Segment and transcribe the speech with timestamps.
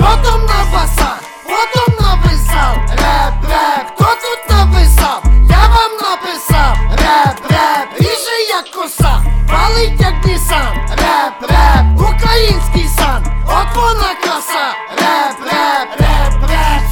[0.00, 2.76] Хто на басах, Хто написав?
[2.90, 5.22] Реп, реп, хто тут написав?
[5.50, 13.24] Я вам написав Реп, реп, ріже як коса палить як Нісан Реп, реп, український сан.
[13.46, 16.82] От вона краса реп, реп, реп, Реп,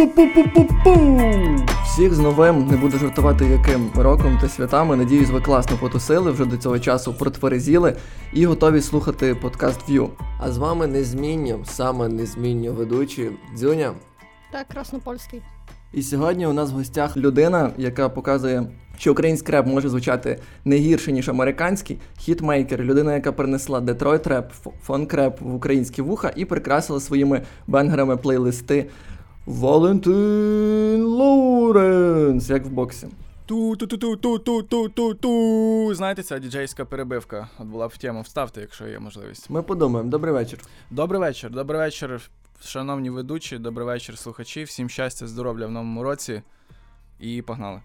[0.00, 1.66] пу-пу-пу-пу-пу-пу!
[1.84, 4.96] Всіх з новим не буду жартувати яким роком та святами.
[4.96, 7.96] Надіюсь, ви класно потусили, вже до цього часу протверезіли
[8.32, 10.08] і готові слухати подкаст View.
[10.38, 13.92] А з вами незмінньо, саме незмінньо ведучі Дзюня.
[14.52, 15.42] Так, краснопольський.
[15.92, 18.66] І сьогодні у нас в гостях людина, яка показує,
[18.98, 21.98] що український реп може звучати не гірше, ніж американський.
[22.18, 28.16] Хітмейкер, людина, яка принесла Детройт реп, фонк реп в українські вуха і прикрасила своїми бенгерами
[28.16, 28.86] плейлисти
[29.46, 33.08] Валентин Лоуренс, як в боксі.
[33.46, 35.94] Ту-ту-ту-ту-ту-ту-ту-ту.
[35.94, 37.48] Знаєте, ця діджейська перебивка.
[37.58, 38.22] От була б в тему.
[38.22, 39.50] Вставте, якщо є можливість.
[39.50, 40.10] Ми подумаємо.
[40.10, 40.58] Добрий вечір.
[40.90, 41.50] Добрий вечір.
[41.50, 42.20] Добрий вечір,
[42.64, 44.64] шановні ведучі, добрий вечір, слухачі.
[44.64, 46.42] Всім щастя, здоров'я в новому році.
[47.20, 47.80] І погнали.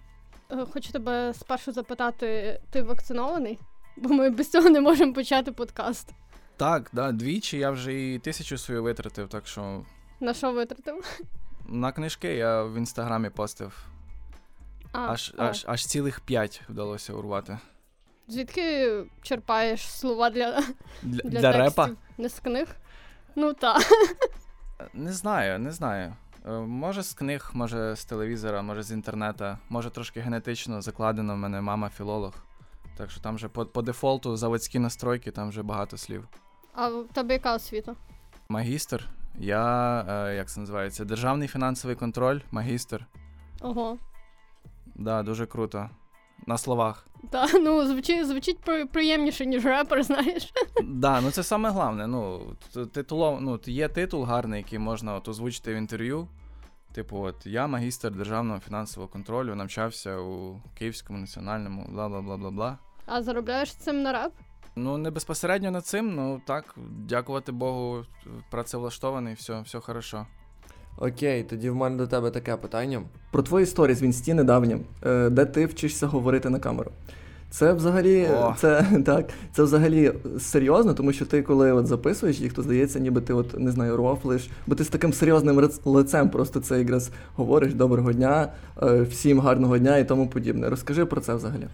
[0.51, 3.59] Е, Хочу тебе спершу запитати, ти вакцинований?
[3.97, 6.09] Бо ми без цього не можемо почати подкаст.
[6.57, 9.81] Так, да, двічі я вже і тисячу свою витратив, так що
[10.19, 11.19] На що витратив?
[11.67, 13.85] На книжки я в інстаграмі постив.
[14.91, 15.45] А, Аж, а.
[15.45, 17.59] аж, аж цілих п'ять вдалося урвати.
[18.27, 18.91] Звідки
[19.21, 20.61] черпаєш слова для,
[21.01, 21.89] Для, для, для репа?
[22.17, 22.67] Не з книг?
[23.35, 23.81] Ну так.
[24.93, 26.13] Не знаю, не знаю.
[26.47, 31.37] Е, Може з книг, може з телевізора, може з інтернета, може трошки генетично закладено в
[31.37, 32.33] мене мама філолог.
[32.97, 36.27] Так що там вже по, по дефолту заводські настройки, там вже багато слів.
[36.73, 37.95] А в тебе яка освіта?
[38.49, 39.09] Магістр,
[39.39, 43.05] я, е, як це називається, державний фінансовий контроль, магістр.
[43.61, 43.97] Ого.
[44.95, 45.89] Да, дуже круто.
[46.47, 47.07] На словах.
[47.31, 48.59] Та, ну, звучить, звучить
[48.91, 50.53] приємніше, ніж репер, знаєш.
[50.83, 52.07] Да, ну це саме головне.
[52.07, 52.41] Ну,
[52.73, 56.27] т- титулов, ну, є титул гарний, який можна от озвучити в інтерв'ю.
[56.93, 62.51] Типу, от я магістр державного фінансового контролю, навчався у Київському національному, бла бла бла бла
[62.51, 62.77] бла.
[63.05, 64.31] А заробляєш цим на реп?
[64.75, 66.75] Ну, не безпосередньо над цим, ну так,
[67.07, 68.03] дякувати Богу,
[68.51, 70.25] працевлаштований, все, все хорошо.
[70.97, 73.01] Окей, тоді в мене до тебе таке питання.
[73.31, 76.91] Про твої історії з Вінсті недавні, е, де ти вчишся говорити на камеру.
[77.49, 78.55] Це взагалі, О.
[78.57, 83.21] це так, це взагалі серйозно, тому що ти, коли от записуєш їх, то здається, ніби
[83.21, 87.73] ти от не знаю, рофлиш, бо ти з таким серйозним лицем просто це якраз говориш
[87.73, 88.51] доброго дня,
[88.83, 90.69] е, всім гарного дня і тому подібне.
[90.69, 91.67] Розкажи про це взагалі.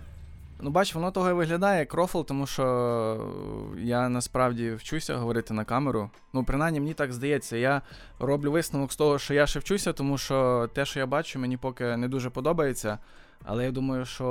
[0.64, 3.32] Ну, бач, воно того і виглядає як рофл, тому що
[3.78, 6.10] я насправді вчуся говорити на камеру.
[6.34, 7.58] Ну, принаймні, мені так здається.
[7.58, 7.82] Я
[8.20, 11.58] роблю висновок з того, що я ще вчуся, тому що те, що я бачу, мені
[11.58, 12.98] поки не дуже подобається.
[13.46, 14.28] Але я думаю, що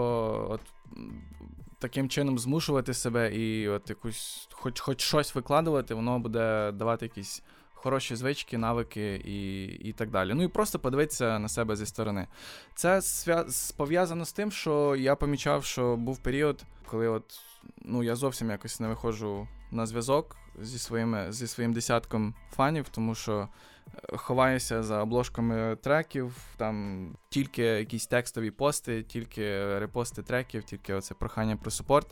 [0.50, 0.60] от
[1.78, 7.42] таким чином змушувати себе і от якусь, хоч, хоч щось викладувати, воно буде давати якісь
[7.82, 10.34] хороші звички, навики і, і так далі.
[10.34, 12.26] Ну і просто подивитися на себе зі сторони.
[12.74, 13.00] Це
[13.76, 17.41] пов'язано з тим, що я помічав, що був період, коли от
[17.82, 23.14] ну я зовсім якось не виходжу на зв'язок зі своїми зі своїм десятком фанів, тому
[23.14, 23.48] що
[24.12, 31.14] е, ховаюся за обложками треків, там тільки якісь текстові пости, тільки репости треків, тільки оце
[31.14, 32.06] прохання про супорт.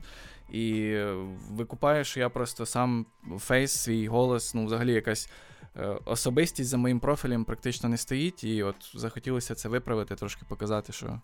[0.51, 1.15] І е,
[1.51, 3.07] викупаю, що я просто сам
[3.39, 5.31] фейс, свій голос, ну взагалі якась
[6.05, 11.21] особистість за моїм профілем практично не стоїть, і от захотілося це виправити, трошки показати, що,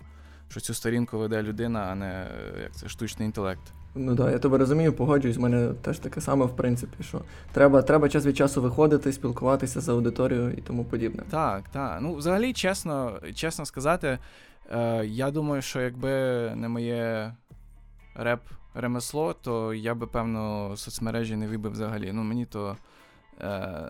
[0.48, 3.62] що цю сторінку веде людина, а не е, як це штучний інтелект.
[3.94, 5.37] Ну так, я тебе розумію, погоджуюсь.
[5.37, 7.20] У мене теж таке саме, в принципі, що
[7.53, 11.22] треба, треба час від часу виходити, спілкуватися з аудиторією і тому подібне.
[11.31, 11.99] Так, так.
[12.02, 14.19] Ну, взагалі, чесно, чесно сказати,
[14.73, 16.11] е, я думаю, що якби
[16.56, 17.34] не моє
[18.14, 18.40] реп
[18.75, 22.12] ремесло, то я би, певно, соцмережі не би взагалі.
[22.12, 22.76] Ну, мені то е,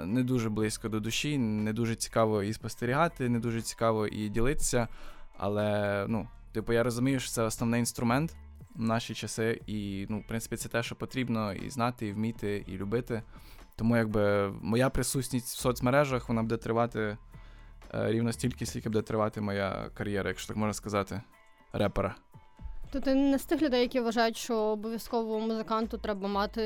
[0.04, 4.88] не дуже близько до душі, не дуже цікаво і спостерігати, не дуже цікаво і ділитися.
[5.36, 8.36] Але, ну, типу, я розумію, що це основний інструмент
[8.74, 12.64] в наші часи, і, ну, в принципі, це те, що потрібно і знати, і вміти,
[12.66, 13.22] і любити.
[13.76, 17.16] Тому якби моя присутність в соцмережах вона буде тривати
[17.94, 21.20] е, рівно стільки, скільки буде тривати моя кар'єра, якщо так можна сказати,
[21.72, 22.14] репера.
[22.94, 26.62] То ти не з тих людей, які вважають, що обов'язково музиканту треба мати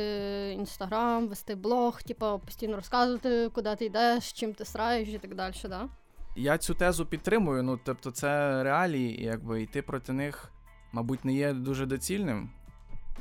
[0.58, 5.54] інстаграм, вести блог, типу, постійно розказувати, куди ти йдеш, чим ти сраєш і так далі,
[5.64, 5.88] да?
[6.36, 7.62] Я цю тезу підтримую.
[7.62, 10.52] Ну, тобто, це реалії, якби йти проти них,
[10.92, 12.50] мабуть, не є дуже доцільним.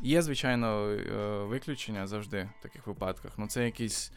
[0.02, 3.32] Є, звичайно, е, виключення завжди в таких випадках.
[3.38, 4.12] Ну, це якісь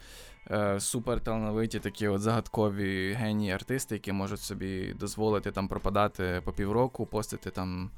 [0.51, 7.07] е, суперталановиті такі от загадкові генії артисти, які можуть собі дозволити там пропадати по півроку,
[7.07, 7.91] постити там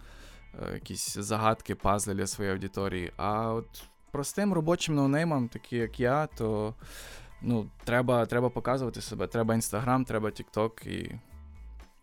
[0.73, 3.13] якісь загадки, пазли для своєї аудиторії.
[3.17, 6.75] А от простим робочим ноунеймам, такі як я, то
[7.43, 9.27] ну, треба треба показувати себе.
[9.27, 11.19] Треба інстаграм, треба Тікток і.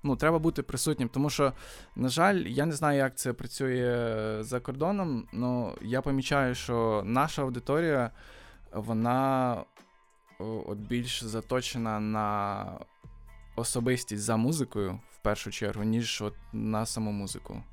[0.04, 1.54] Ну, треба бути присутнім, тому що,
[1.96, 7.42] на жаль, я не знаю, як це працює за кордоном, але я помічаю, що наша
[7.42, 8.12] аудиторія,
[8.74, 9.57] вона
[10.40, 12.66] от більш заточена на
[13.56, 17.63] особистість за музикою в першу чергу, ніж от на саму музику.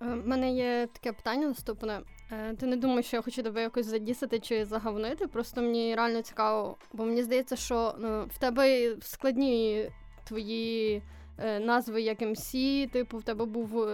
[0.00, 2.00] У е, мене є таке питання наступне.
[2.32, 5.26] Е, ти не думаєш, що я хочу тебе якось задісити чи загавнити?
[5.26, 9.90] Просто мені реально цікаво, бо мені здається, що ну, в тебе складні
[10.24, 11.02] твої
[11.38, 12.52] е, назви як МС,
[12.92, 13.88] типу, в тебе був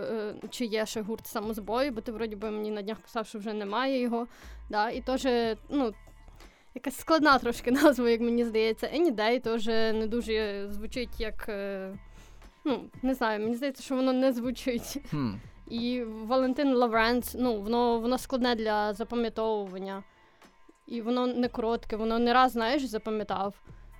[0.51, 3.53] чи є ще гурт самозбой, бо ти вроді би мені на днях писав, що вже
[3.53, 4.27] немає його.
[4.71, 4.91] Да?
[4.91, 5.95] І теж, ну,
[6.75, 8.87] якась складна трошки назва, як мені здається.
[8.87, 9.67] Any Day теж
[9.97, 11.49] не дуже звучить як.
[12.67, 14.97] Ну, не знаю, мені здається, що воно не звучить.
[15.13, 15.35] Hmm.
[15.69, 20.03] І Валентин Лавренц, ну, воно воно складне для запам'ятовування.
[20.87, 23.55] І воно не коротке, воно не раз, знаєш, запам'ятав.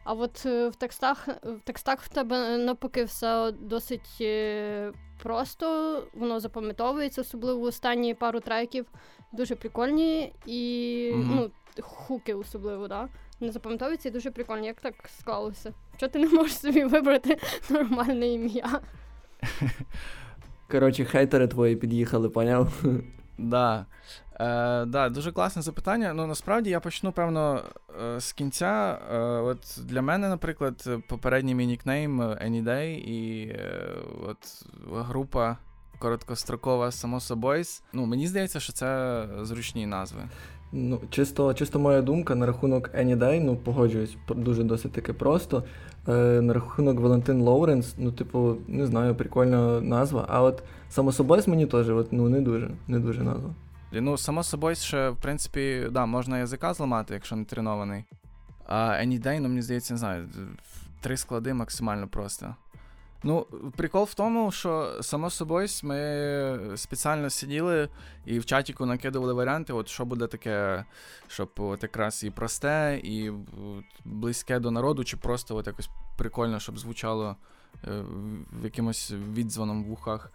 [0.05, 6.41] А от е, в текстах в текстах в тебе навпаки все досить е, просто, воно
[6.41, 8.87] запам'ятовується, особливо останні пару треків.
[9.33, 11.25] Дуже прикольні і mm-hmm.
[11.35, 11.51] ну,
[11.81, 13.09] хуки особливо, да?
[13.41, 14.67] Не запам'ятовуються і дуже прикольні.
[14.67, 15.73] Як так склалося?
[15.97, 17.39] Що ти не можеш собі вибрати
[17.71, 18.81] нормальне ім'я?
[20.71, 22.85] Коротше, хейтери твої під'їхали, поняв?
[23.39, 23.87] Да.
[24.41, 26.13] Е, да, Дуже класне запитання.
[26.13, 27.63] Ну, насправді я почну, певно,
[28.05, 28.99] е, з кінця.
[29.13, 33.89] Е, от Для мене, наприклад, попередній мій нікнейм Anyday і е,
[34.29, 35.57] от група
[35.99, 37.83] короткострокова Само Собойс.
[37.93, 40.21] Ну, мені здається, що це зручні назви.
[40.77, 45.65] Ну, чисто чисто моя думка на рахунок Any Day, ну погоджуюсь, дуже досить таки просто.
[46.09, 50.25] Е, На рахунок Валентин Лоуренс, ну, типу, не знаю, прикольна назва.
[50.29, 53.55] А от само собою мені теж от, ну, не дуже не дуже назва.
[53.93, 58.05] Ну, само собою, ще, в принципі, да, можна язика зламати, якщо не тренований.
[58.67, 60.29] А Any Day, ну, мені здається, не знаю,
[61.01, 62.55] три склади максимально просто.
[63.27, 67.89] Ну, прикол в тому, що само собою ми спеціально сиділи
[68.25, 70.85] і в чатіку накидували варіанти, от що буде таке,
[71.29, 73.33] щоб от якраз і просте, і
[74.05, 75.89] близьке до народу, чи просто от якось
[76.19, 77.37] прикольно, щоб звучало
[77.85, 78.05] е,
[78.61, 80.33] в якимось відзвоном в вухах.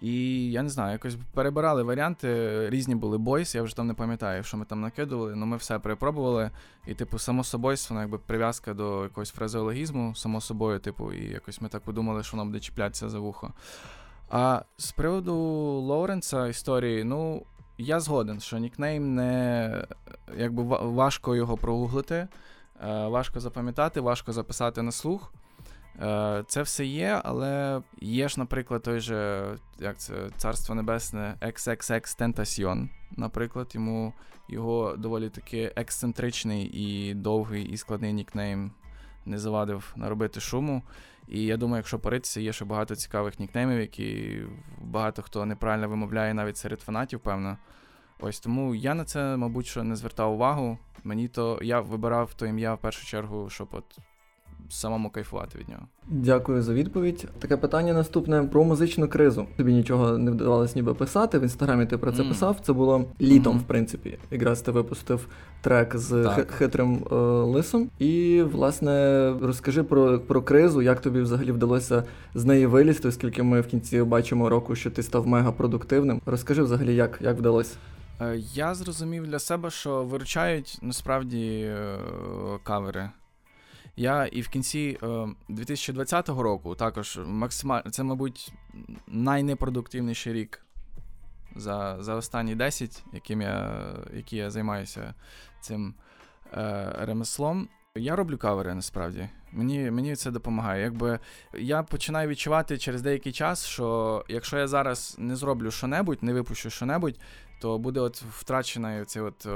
[0.00, 4.42] І я не знаю, якось перебирали варіанти, різні були бойс, я вже там не пам'ятаю,
[4.42, 6.50] що ми там накидували, але ми все перепробували.
[6.86, 11.68] І, типу, само собою, якби прив'язка до якогось фразеологізму, само собою, типу, і якось ми
[11.68, 13.52] так подумали, що воно буде чіплятися за вухо.
[14.30, 15.34] А з приводу
[15.80, 17.42] Лоуренса історії, ну,
[17.78, 19.86] я згоден, що нікнейм не
[20.36, 22.28] якби важко його прогуглити, е,
[23.06, 25.32] важко запам'ятати, важко записати на слух.
[26.02, 29.48] Е, це все є, але є ж, наприклад, той же
[29.78, 34.12] як це, Царство Небесне XXX Tentacion, Наприклад, йому
[34.48, 38.72] його доволі таки ексцентричний і довгий і складний нікнейм
[39.26, 40.82] не завадив наробити шуму.
[41.28, 44.42] І я думаю, якщо поритися, є ще багато цікавих нікнеймів, які
[44.80, 47.58] багато хто неправильно вимовляє навіть серед фанатів, певно.
[48.20, 50.78] Ось тому я на це, мабуть, що не звертав увагу.
[51.04, 53.98] Мені то я вибирав то ім'я в першу чергу, щоб от
[54.68, 55.82] самому кайфувати від нього.
[56.08, 57.28] Дякую за відповідь.
[57.38, 59.46] Таке питання наступне про музичну кризу.
[59.56, 61.38] Тобі нічого не вдавалося ніби писати.
[61.38, 62.28] В інстаграмі ти про це mm.
[62.28, 62.56] писав.
[62.62, 63.60] Це було літом, mm-hmm.
[63.60, 64.18] в принципі.
[64.30, 65.28] Якраз ти випустив
[65.60, 66.50] трек з так.
[66.50, 67.90] хитрим е, лисом.
[67.98, 72.04] І, власне, розкажи про про кризу, як тобі взагалі вдалося
[72.34, 76.20] з неї вилізти, оскільки ми в кінці бачимо року, що ти став мега продуктивним.
[76.26, 77.76] Розкажи взагалі, як, як вдалося.
[78.20, 81.98] Е, я зрозумів для себе, що виручають насправді е,
[82.62, 83.10] кавери.
[83.96, 88.52] Я і в кінці е, 2020 року також максимально це, мабуть,
[89.06, 90.60] найнепродуктивніший рік
[91.56, 95.14] за за останні 10, яким я, які я займаюся
[95.60, 95.94] цим
[96.52, 97.68] е, ремеслом.
[97.96, 99.28] Я роблю кавери насправді.
[99.52, 100.82] Мені мені це допомагає.
[100.82, 101.18] Якби
[101.58, 106.70] Я починаю відчувати через деякий час, що якщо я зараз не зроблю що-небудь, не випущу
[106.70, 107.20] що-небудь,
[107.60, 109.46] то буде от втрачена цей от,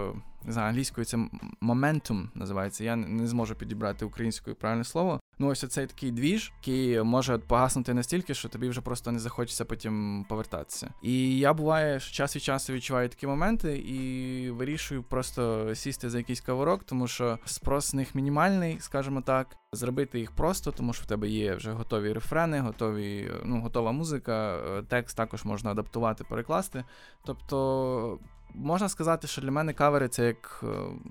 [0.52, 1.19] знаю, англійською це
[1.61, 2.85] моментум називається.
[2.85, 5.21] Я не зможу підібрати українською правильне слово.
[5.40, 9.64] Ну, ось цей такий двіж, який може погаснути настільки, що тобі вже просто не захочеться
[9.64, 10.90] потім повертатися.
[11.02, 16.19] І я буває, що час від часу відчуваю такі моменти і вирішую просто сісти за
[16.19, 19.57] якийсь каворок, тому що спрос з них мінімальний, скажімо так.
[19.73, 24.59] Зробити їх просто, тому що в тебе є вже готові рефрени, готові, ну, готова музика,
[24.88, 26.85] текст також можна адаптувати, перекласти.
[27.25, 28.19] Тобто
[28.55, 30.67] можна сказати, що для мене кавери це як, е,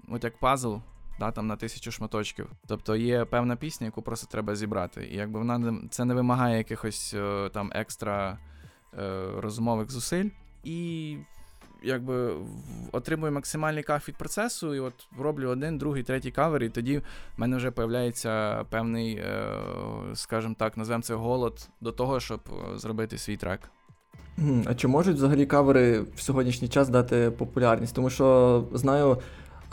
[0.09, 0.75] от як пазл,
[1.19, 2.47] да, там на тисячу шматочків.
[2.67, 5.07] Тобто є певна пісня, яку просто треба зібрати.
[5.11, 8.37] І якби вона це не вимагає якихось е, там екстра
[8.97, 10.29] е, розумових зусиль.
[10.63, 11.17] І
[11.83, 12.35] якби
[12.91, 17.03] отримую максимальний кайф від процесу, і от роблю один, другий, третій кавер, і тоді в
[17.37, 19.23] мене вже появляється певний,
[20.13, 22.41] скажімо так, назвемо це голод до того, щоб
[22.75, 23.71] зробити свій трек.
[24.65, 27.95] А чи можуть взагалі кавери в сьогоднішній час дати популярність?
[27.95, 29.17] Тому що знаю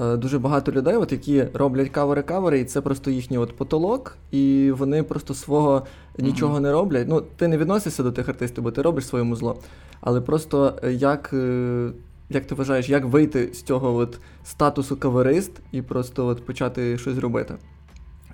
[0.01, 4.71] е, дуже багато людей, от, які роблять кавери-кавери, і це просто їхній от потолок, і
[4.71, 5.87] вони просто свого
[6.19, 7.09] нічого не роблять.
[7.09, 9.59] Ну, ти не відносишся до тих артистів, бо ти робиш своє музло.
[10.01, 11.91] Але просто е, як, е,
[12.31, 17.19] як ти вважаєш, як вийти з цього от статусу каверист і просто от почати щось
[17.19, 17.55] робити?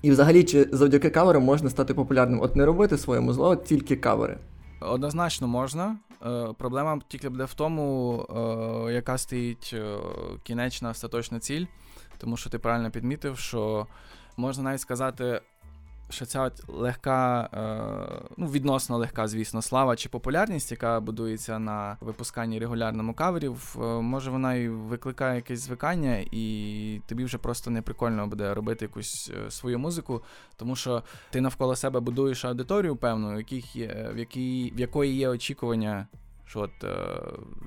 [0.03, 2.41] І взагалі, чи завдяки каверам можна стати популярним?
[2.41, 4.39] От не робити своє музло, а тільки кавери.
[4.81, 5.97] Однозначно можна.
[6.27, 8.21] Е, проблема тільки буде в тому,
[8.89, 9.99] е, яка стоїть е,
[10.43, 11.67] кінечна остаточна ціль.
[12.19, 13.87] Тому що ти правильно підмітив, що
[14.37, 15.41] можна навіть сказати,
[16.11, 21.97] що ця от легка, е, ну відносно легка, звісно, слава чи популярність, яка будується на
[22.01, 27.83] випусканні регулярному каверів, е, може вона і викликає якесь звикання, і тобі вже просто не
[27.83, 30.23] прикольно буде робити якусь е, свою музику,
[30.57, 35.17] тому що ти навколо себе будуєш аудиторію певну, в, яких є, в, якій, в якої
[35.17, 36.07] є очікування.
[36.51, 36.97] Що от е,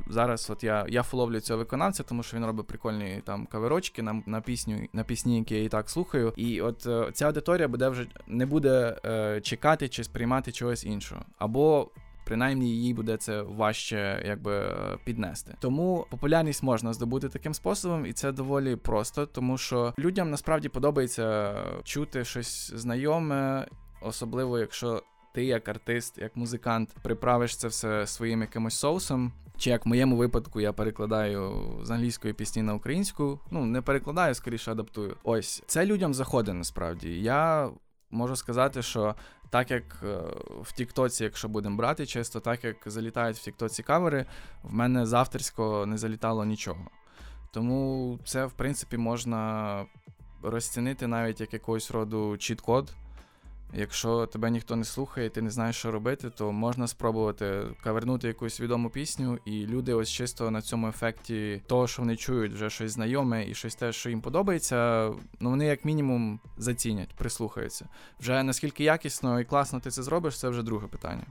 [0.08, 4.24] зараз от я, я фоловлю цього виконавця, тому що він робить прикольні там каверочки на,
[4.26, 6.34] на пісню, на пісні, які я і так слухаю.
[6.36, 11.22] І от е, ця аудиторія буде вже не буде е, чекати чи сприймати чогось іншого.
[11.38, 11.92] Або
[12.26, 15.56] принаймні їй буде це важче якби е, піднести.
[15.60, 21.56] Тому популярність можна здобути таким способом, і це доволі просто, тому що людям насправді подобається
[21.84, 23.68] чути щось знайоме,
[24.02, 29.32] особливо якщо ти як артист, як музикант, приправиш це все своїм якимось соусом.
[29.58, 33.40] Чи як в моєму випадку я перекладаю з англійської пісні на українську.
[33.52, 35.18] Ну, не перекладаю, скоріше адаптую.
[35.24, 37.22] Ось це людям заходить насправді.
[37.22, 37.70] Я
[38.12, 39.16] можу сказати, що
[39.50, 40.18] так як е,
[40.62, 44.26] в Тіктоці, якщо будемо брати чисто, так як залітають в Тіктоці кавери,
[44.64, 46.88] в мене з авторського не залітало нічого.
[47.52, 49.86] Тому це, в принципі, можна
[50.44, 52.94] розцінити навіть як якогось роду чіт-код.
[53.76, 58.62] Якщо тебе ніхто не слухає, ти не знаєш, що робити, то можна спробувати кавернути якусь
[58.62, 62.92] відому пісню, і люди ось чисто на цьому ефекті того, що вони чують вже щось
[62.92, 67.88] знайоме і щось те, що їм подобається, ну вони як мінімум зацінять, прислухаються.
[68.20, 71.26] Вже наскільки якісно і класно ти це зробиш, це вже друге питання.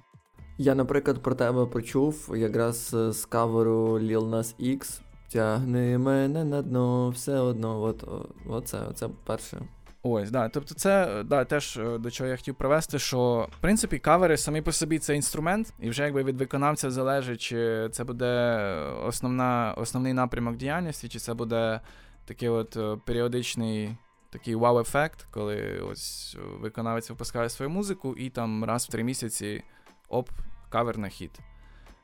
[0.58, 5.00] Я, наприклад, про тебе почув якраз з каверу Lil Nas X.
[5.28, 7.82] Тягни мене на дно, все одно.
[7.82, 8.04] От,
[8.48, 9.62] оце, оце перше.
[10.02, 10.48] Ось, да.
[10.48, 14.62] Тобто, це да, теж е, до чого я хотів привести, що в принципі кавери самі
[14.62, 18.64] по собі це інструмент, і вже якби від виконавця залежить, чи це буде
[19.04, 21.80] основна, основний напрямок діяльності, чи це буде
[22.24, 23.96] такий от е, періодичний
[24.30, 29.62] такий вау-ефект, коли ось е, виконавець випускає свою музику, і там раз в три місяці
[30.08, 30.30] оп,
[30.70, 31.38] кавер на хіт.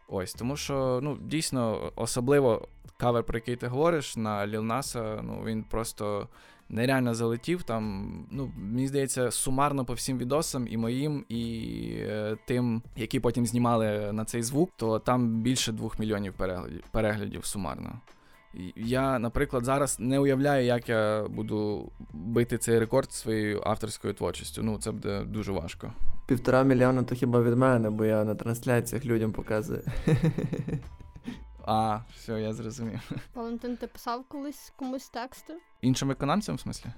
[0.08, 5.62] Ось, тому що ну, дійсно, особливо кавер, про який ти говориш, на Nas, ну він
[5.64, 6.28] просто
[6.68, 7.62] нереально залетів.
[7.62, 13.46] Там, ну, мені здається, сумарно по всім відосам, і моїм, і е, тим, які потім
[13.46, 18.00] знімали на цей звук, то там більше двох мільйонів переглядів, переглядів сумарно.
[18.76, 24.62] Я, наприклад, зараз не уявляю, як я буду бити цей рекорд своєю авторською творчістю.
[24.62, 25.92] Ну, це буде дуже важко.
[26.26, 29.82] Півтора мільйона то хіба від мене, бо я на трансляціях людям показую.
[31.70, 33.10] А, все, я зрозумів.
[33.34, 35.54] Валентин, ти писав колись комусь тексти?
[35.80, 36.90] Іншим виконавцям, в смислі?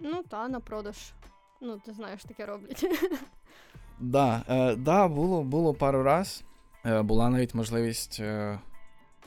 [0.00, 0.96] Ну та, на продаж.
[1.60, 2.84] Ну, ти знаєш, таке роблять.
[4.00, 6.44] Да, е, да, було, було пару раз.
[6.86, 8.58] Е, була навіть можливість, е,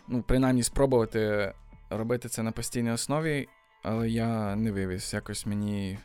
[0.07, 1.53] ну, принаймні, спробувати
[1.89, 3.47] робити це на постійній основі,
[3.83, 5.13] але я не вивіз.
[5.13, 5.99] Якось мені.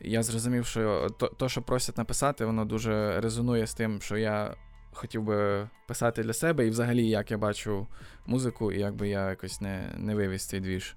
[0.00, 4.54] Я зрозумів, що то, то, що просять написати, воно дуже резонує з тим, що я
[4.92, 7.86] хотів би писати для себе, і взагалі, як я бачу
[8.26, 10.96] музику, і якби я якось не, не вивіз цей двіж.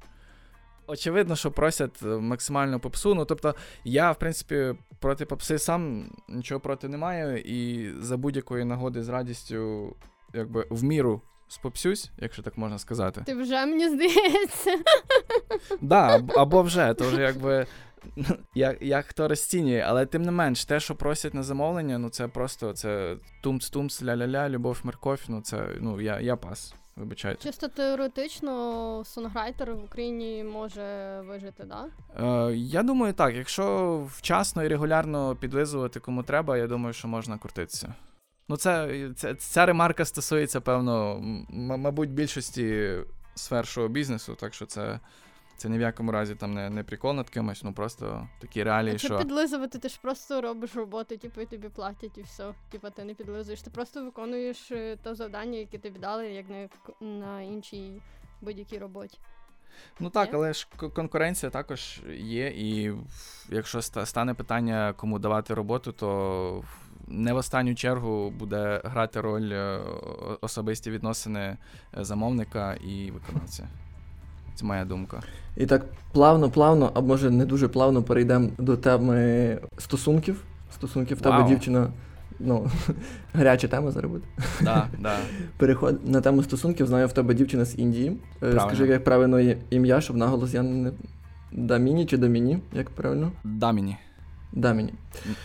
[0.88, 3.16] Очевидно, що просять е, максимальну попсу.
[3.16, 8.66] Ну, тобто, я, в принципі, проти попси сам нічого проти не маю, і за будь-якої
[8.66, 9.96] нагоди з радістю,
[10.34, 13.22] якби в міру спопсюсь, якщо так можна сказати.
[13.26, 14.72] Ти вже мені здається.
[15.82, 17.66] Да, або вже, то вже якби.
[18.56, 22.28] Як, як хто розцінює, але тим не менш, те, що просять на замовлення, ну це
[22.28, 26.74] просто це тумц-тумц, ля-ля-ля, любов, морковь, ну це ну я, я пас.
[26.98, 27.44] Вибачайте.
[27.44, 31.86] Чисто теоретично сонграйтер в Україні може вижити, да?
[32.50, 33.36] Е, я думаю, так.
[33.36, 37.94] Якщо вчасно і регулярно підлизувати кому треба, я думаю, що можна крутитися.
[38.50, 41.46] Ну, це, це ця ремарка стосується, певно, м-
[41.82, 42.96] мабуть, більшості
[43.36, 45.00] сфер шоу бізнесу, так що це.
[45.58, 48.96] Це ні в якому разі там не, не прикол над кимось, ну просто такі реалії,
[48.96, 49.18] А це що.
[49.18, 52.54] підлизувати, ти ж просто робиш роботу, типу, і тобі платять, і все.
[52.72, 54.58] Типу, ти не підлизуєш, ти просто виконуєш
[55.04, 56.70] те завдання, яке тобі дали, як на,
[57.08, 58.02] на іншій
[58.42, 59.18] будь-якій роботі.
[60.00, 62.94] Ну так, але ж конкуренція також є, і
[63.50, 66.64] якщо стане питання, кому давати роботу, то
[67.08, 69.82] не в останню чергу буде грати роль е,
[70.42, 71.58] особисті відносини е,
[72.04, 73.68] замовника і виконавця.
[74.58, 75.22] Це моя думка.
[75.56, 80.44] І так плавно, плавно, а може не дуже плавно перейдемо до теми стосунків.
[80.74, 81.88] Стосунків в тебе дівчина.
[82.40, 82.70] Ну,
[83.34, 84.26] гаряча тема зараз буде.
[84.62, 85.18] Да, да.
[85.58, 86.88] Переход на тему стосунків.
[86.88, 88.10] Знаю в тебе дівчина з Індії.
[88.10, 88.62] Е, Правильно.
[88.62, 90.92] Скажи, як правильно ім'я, щоб наголос я не.
[91.52, 93.32] Даміні чи Даміні, як правильно?
[93.44, 93.98] Да мені.
[94.54, 94.94] Даміні.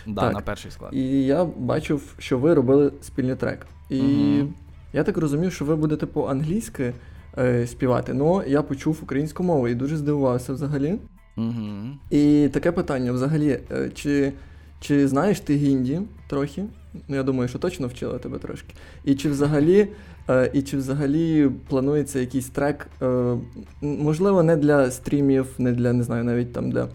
[0.06, 0.34] Да, Так.
[0.34, 0.94] на перший склад.
[0.94, 3.66] І я бачив, що ви робили спільний трек.
[3.90, 4.54] І Мгм.
[4.92, 6.92] я так розумів, що ви будете по-англійськи
[7.38, 8.14] е, співати.
[8.14, 10.98] Ну, я почув українську мову і дуже здивувався взагалі.
[11.36, 11.96] Угу.
[12.10, 14.32] І таке питання: взагалі, е, чи,
[14.80, 16.64] чи знаєш ти гінді трохи?
[17.08, 18.74] Ну, я думаю, що точно вчила тебе трошки.
[19.04, 19.88] І чи взагалі,
[20.30, 23.36] е, і чи взагалі планується якийсь трек, е,
[23.80, 26.88] можливо, не для стрімів, не для, не знаю, навіть там для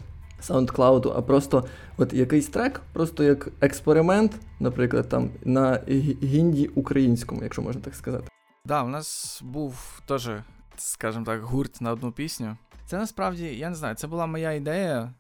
[0.48, 1.66] SoundCloud, а просто
[1.98, 5.80] от якийсь трек, просто як експеримент, наприклад, там на
[6.24, 8.28] гінді українському, якщо можна так сказати.
[8.68, 10.30] Да, у нас був теж,
[10.78, 12.58] скажімо так, гурт на одну пісню.
[12.86, 15.14] Це насправді, я не знаю, це була моя ідея,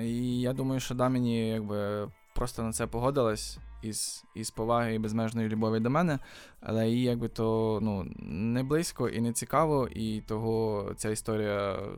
[0.00, 5.48] і я думаю, що Даміні якби просто на це погодилась із, із поваги і безмежної
[5.48, 6.18] любові до мене,
[6.60, 11.88] але їй якби то ну, не близько і не цікаво, і того ця історія е,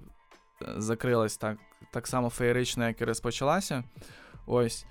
[0.77, 1.59] закрилась так,
[1.93, 3.85] так само феєрично, як і розпочалася.
[4.47, 4.87] Ось.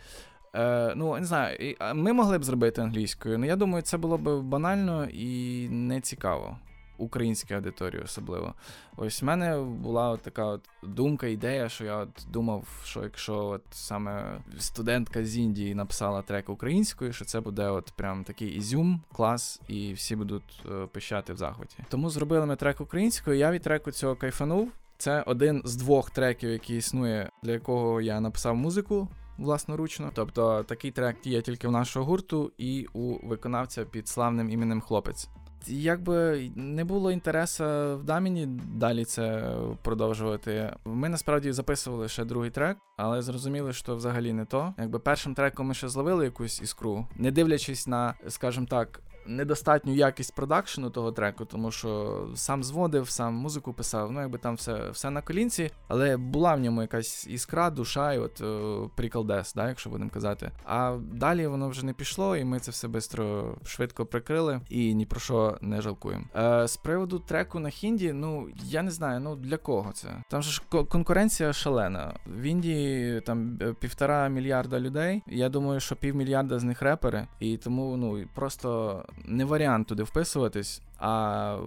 [0.55, 4.41] Е, ну, не знаю, ми могли б зробити англійською, але я думаю, це було б
[4.41, 6.57] банально і не цікаво.
[6.97, 8.53] Українській аудиторії особливо.
[8.97, 13.45] Ось в мене була от така от думка, ідея, що я от думав, що якщо
[13.45, 19.01] от саме студентка з Індії написала трек українською, що це буде от прям такий ізюм,
[19.13, 21.77] клас, і всі будуть е, пищати в захваті.
[21.89, 23.37] Тому зробили ми трек українською.
[23.37, 24.71] Я від треку цього кайфанув.
[24.97, 29.07] Це один з двох треків, який існує, для якого я написав музику
[29.41, 30.11] власноручно.
[30.13, 35.29] Тобто такий трек є тільки в нашого гурту і у виконавця під славним іменем хлопець.
[35.67, 37.63] Якби не було інтересу
[37.97, 40.75] в Даміні далі це продовжувати.
[40.85, 44.73] Ми насправді записували ще другий трек, але зрозуміли, що взагалі не то.
[44.77, 50.35] Якби першим треком ми ще зловили якусь іскру, не дивлячись на, скажімо так, недостатню якість
[50.35, 55.09] продакшену того треку, тому що сам зводив, сам музику писав, ну якби там все, все
[55.09, 59.89] на колінці, але була в ньому якась іскра, душа, і от е, приколдес, да, якщо
[59.89, 60.51] будемо казати.
[60.65, 65.05] А далі воно вже не пішло, і ми це все швидко, швидко прикрили і ні
[65.05, 66.25] про що не жалкуємо.
[66.35, 70.23] Е, з приводу треку на хінді, ну я не знаю, ну для кого це?
[70.29, 72.15] Там же ж ко- конкуренція шалена.
[72.27, 75.23] В Індії там е, півтора мільярда людей.
[75.27, 80.81] Я думаю, що півмільярда з них репери, і тому ну просто не варіант туди вписуватись.
[81.03, 81.57] А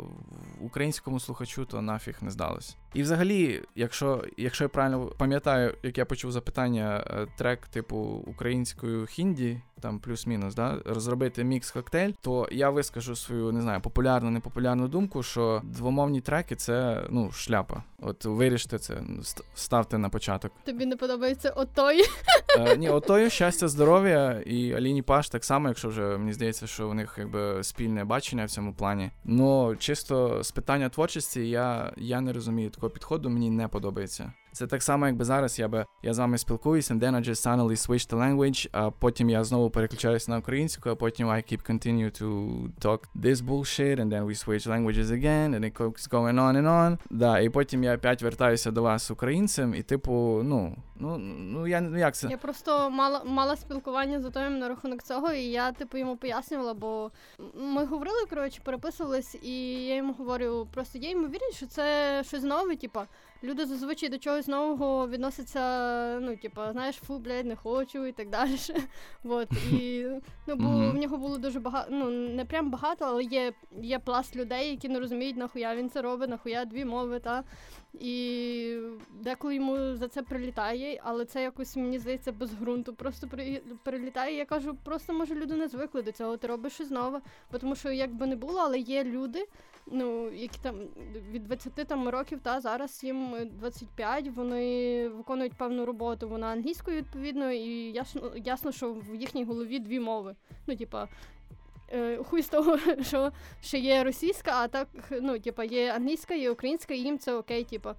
[0.61, 2.77] українському слухачу то нафіг не здалось.
[2.95, 9.07] І взагалі, якщо, якщо я правильно пам'ятаю, як я почув запитання, е, трек типу українською
[9.07, 14.89] хінді, там плюс-мінус, да, розробити мікс коктейль, то я вискажу свою не знаю, популярну, непопулярну
[14.89, 17.83] думку, що двомовні треки це ну шляпа.
[18.01, 20.53] От виріште це, ст- ставте на початок.
[20.65, 22.03] Тобі не подобається отой.
[22.59, 26.89] Е, ні, отою щастя, здоров'я і Аліні Паш так само, якщо вже мені здається, що
[26.89, 29.11] у них якби спільне бачення в цьому плані.
[29.25, 34.33] Ну чисто з питання творчості я, я не розумію такого підходу, мені не подобається.
[34.55, 37.47] Це так само, якби зараз я би я з вами спілкуюсь, and then I just
[37.47, 41.71] suddenly switch the language, а потім я знову переключаюся на українську, а потім I keep
[41.71, 42.27] continue to
[42.81, 46.67] talk this bullshit, and then we switch languages again, and it keeps going on and
[46.67, 46.99] on.
[47.11, 51.81] Да, і потім я опять вертаюся до вас українцем, і типу, ну, ну, ну я
[51.81, 52.29] ну як це?
[52.29, 56.75] Я просто мала мала спілкування з Отоєм на рахунок цього, і я типу йому пояснювала,
[56.75, 57.11] бо
[57.55, 62.77] ми говорили, коротше, переписувались, і я йому говорю, просто є ймовірність, що це щось нове,
[62.77, 63.07] типа.
[63.45, 68.31] Люди зазвичай до чогось нового відносяться, ну, типа, знаєш, фу, блядь, не хочу і так
[68.31, 68.57] далі.
[69.23, 69.49] Вот.
[69.73, 70.07] І
[70.47, 70.91] ну, бо Мгм.
[70.91, 74.89] в нього було дуже багато, ну не прям багато, але є, є пласт людей, які
[74.89, 77.45] не розуміють, нахуя він це робить, нахуя дві мови, та.
[78.01, 78.77] І
[79.21, 82.95] деколи йому за це прилітає, але це якось мені здається без ґрунту.
[82.95, 84.37] Просто при, прилітає.
[84.37, 86.37] Я кажу, просто може люди не звикли до цього.
[86.37, 87.21] Ти робиш щось нове.
[87.53, 89.45] Бо Тому що як би не було, але є люди,
[89.87, 90.75] ну які там
[91.31, 96.29] від 20 там років, та зараз їм 25, вони виконують певну роботу.
[96.29, 100.37] Вона англійською відповідно, і ясно, ясно, що в їхній голові дві мови.
[100.67, 101.09] Ну, типа.
[101.93, 106.51] е, хуй з того, що ще є російська, а так, ну, типа, є англійська, є
[106.51, 107.95] українська, і їм це окей, типа.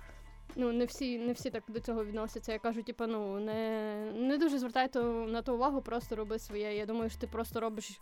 [0.55, 2.51] Ну, не всі, не всі так до цього відносяться.
[2.51, 6.75] Я кажу, типа, ну не, не дуже звертайте на то увагу, просто роби своє.
[6.75, 7.99] Я думаю, що ти просто робиш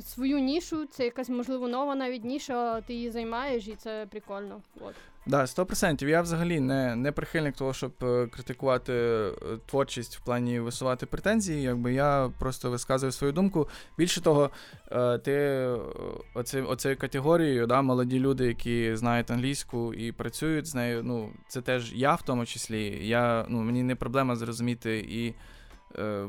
[0.00, 4.60] свою нішу, це якась можливо нова навіть ніша, ти її займаєш, і це прикольно.
[4.80, 4.94] От.
[5.26, 6.08] Да, 100%.
[6.08, 9.32] Я взагалі не не прихильник того, щоб е, критикувати е,
[9.66, 11.62] творчість в плані висувати претензії.
[11.62, 13.68] Якби я просто висказую свою думку.
[13.98, 14.50] Більше того,
[14.92, 15.66] е, ти
[16.34, 21.02] оце, оцею категорією, да, молоді люди, які знають англійську і працюють з нею.
[21.04, 23.06] Ну, це теж я в тому числі.
[23.06, 25.34] Я, ну, Мені не проблема зрозуміти і.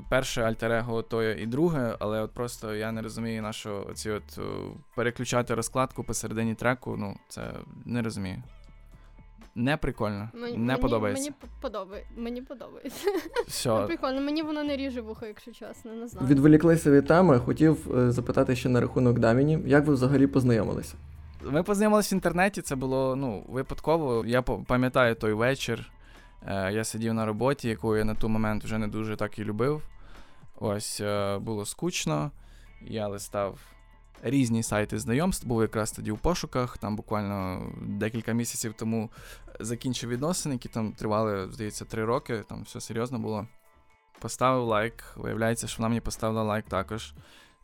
[0.10, 4.40] Перше альтер-его то і друге, але от просто я не розумію, на що оці от
[4.96, 6.96] переключати розкладку посередині треку.
[6.98, 7.54] Ну, це
[7.86, 8.44] не розумію.
[9.58, 10.30] Не прикольно.
[10.34, 11.24] Мені, не подобається.
[11.24, 13.10] Мені подобає, мені подобається.
[13.48, 13.70] Все.
[13.70, 16.28] Ну, прикольно, мені воно не ріже вухо, якщо чесно, не знаю.
[16.28, 19.60] Відволіклися від теми, хотів е, запитати ще на рахунок Даміні.
[19.66, 20.96] Як ви взагалі познайомилися?
[21.44, 24.24] Ми познайомилися в інтернеті, це було ну, випадково.
[24.26, 25.92] Я пам'ятаю той вечір.
[26.46, 29.44] Е, я сидів на роботі, яку я на той момент вже не дуже так і
[29.44, 29.82] любив.
[30.60, 32.32] Ось е, було скучно.
[32.82, 33.60] Я листав
[34.24, 36.78] різні сайти знайомств, був якраз тоді у пошуках.
[36.78, 39.10] Там буквально декілька місяців тому
[39.60, 42.44] закінчив відносини, які там тривали, здається, три роки.
[42.50, 43.48] Там все серйозно було.
[44.20, 45.04] Поставив лайк.
[45.16, 47.14] Виявляється, що вона мені поставила лайк також.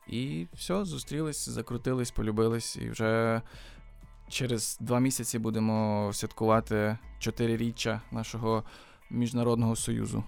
[0.08, 3.42] І все, зустрілись, закрутились, полюбились, і вже
[4.30, 8.64] через два місяці будемо святкувати чотириріччя нашого
[9.10, 10.24] міжнародного союзу.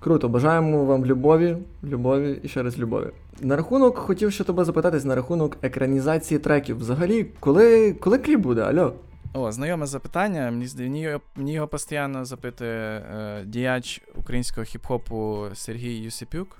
[0.00, 3.10] Круто, бажаємо вам любові, любові і ще раз любові.
[3.40, 6.78] На рахунок хотів ще тебе запитатись на рахунок екранізації треків.
[6.78, 8.62] Взагалі, коли коли кліп буде?
[8.62, 8.94] Альо?
[9.34, 10.50] О, знайоме запитання.
[10.50, 16.58] Мені мені, мені його постійно запитує е, діяч українського хіп-хопу Сергій Юсипюк.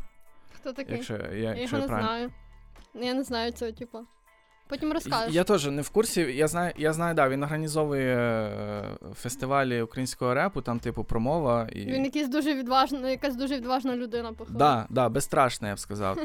[0.57, 0.95] Хто такий?
[0.95, 2.31] Якщо, я, я якщо його я не знаю.
[2.95, 3.99] Я не знаю цього, типу.
[4.69, 5.35] Потім розкажеш.
[5.35, 6.21] Я теж не в курсі.
[6.21, 11.69] Я знаю, я знаю, да, він організовує е, фестивалі українського репу, там, типу, промова.
[11.73, 11.85] І...
[11.85, 14.59] Він якийсь дуже відважна, якась дуже відважна людина, походу.
[14.59, 16.19] Да, да, безстрашна, я б сказав.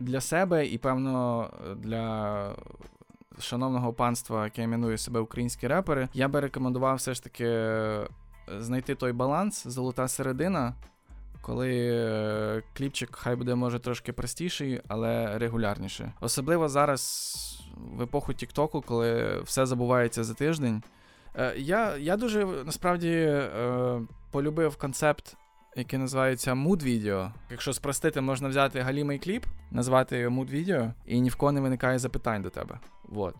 [0.00, 2.54] Для себе і, певно, для
[3.40, 8.08] шановного панства, яке іменує себе українські репери, я би рекомендував все ж таки е,
[8.58, 10.74] знайти той баланс, золота середина.
[11.40, 16.12] Коли е, кліпчик хай буде може трошки простіший, але регулярніше.
[16.20, 17.57] Особливо зараз
[17.96, 20.82] в епоху Тіктоку, коли все забувається за тиждень.
[21.34, 25.36] Е, я я дуже насправді е, полюбив концепт,
[25.76, 27.32] який називається mood відео.
[27.50, 31.60] Якщо спростити, можна взяти галімий кліп, назвати його mood відео, і ні в кого не
[31.60, 32.78] виникає запитань до тебе.
[33.04, 33.34] Вот.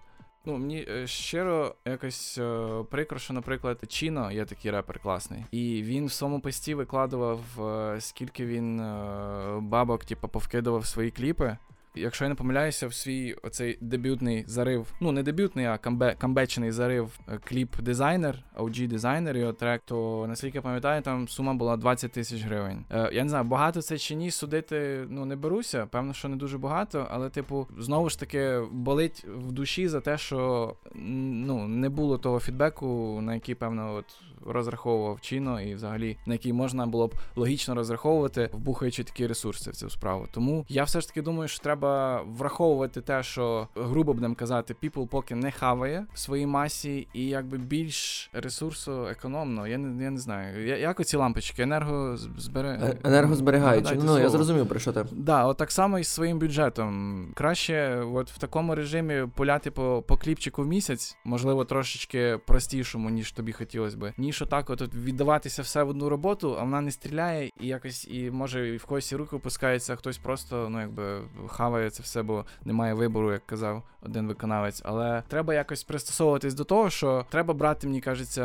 [0.45, 5.45] Ну, мені е, щиро якось е, прикро, що, наприклад, Чіно є такий репер класний.
[5.51, 11.57] І він в своєму пості викладував, е, скільки він е, бабок, типу, повкидував свої кліпи
[11.95, 16.71] якщо я не помиляюся, в свій оцей дебютний зарив, ну не дебютний, а камбе, камбечений
[16.71, 21.77] зарив е, кліп дизайнер, OG дизайнер його трек, то наскільки я пам'ятаю, там сума була
[21.77, 22.85] 20 тисяч гривень.
[22.91, 25.87] Е, Я не знаю, багато це чи ні, судити ну не беруся.
[25.87, 30.19] Певно, що не дуже багато, але, типу, знову ж таки, болить в душі за те,
[30.19, 34.05] що ну не було того фідбеку, на який, певно, от
[34.47, 39.75] розраховував Чіно, і взагалі на який можна було б логічно розраховувати, вбухаючи такі ресурси в
[39.75, 40.27] цю справу.
[40.33, 41.78] Тому я все ж таки думаю, що треба
[42.27, 47.59] враховувати те, що грубо будемо казати, people поки не хаває в своїй масі, і якби
[47.59, 49.67] більш ресурсу економно.
[49.67, 50.67] Я не я не знаю.
[50.67, 52.79] Я, як оці лампочки, енерго збере...
[52.83, 53.95] Е, енергозберігаючі.
[53.95, 54.19] Ну слово.
[54.19, 55.05] я зрозумів про що ти.
[55.13, 57.27] Да, от так само і з своїм бюджетом.
[57.35, 63.33] Краще, от в такому режимі поляти по по кліпчику в місяць, можливо, трошечки простішому, ніж
[63.33, 67.51] тобі хотілося би ніж отак от віддаватися все в одну роботу, а вона не стріляє
[67.61, 71.21] і якось і може і в когось і руки опускається, а хтось просто ну якби
[71.69, 74.83] хаває це все, бо немає вибору, як казав один виконавець.
[74.85, 78.43] Але треба якось пристосовуватись до того, що треба брати, мені кажеться,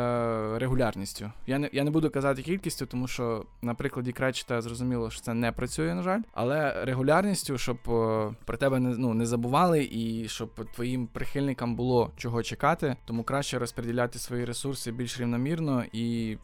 [0.58, 1.30] регулярністю.
[1.46, 5.34] Я не я не буду казати кількістю, тому що на прикладі Кречета зрозуміло, що це
[5.34, 10.28] не працює, на жаль, але регулярністю, щоб о, про тебе не ну не забували, і
[10.28, 16.36] щоб твоїм прихильникам було чого чекати, тому краще розподіляти свої ресурси більш рівномірно і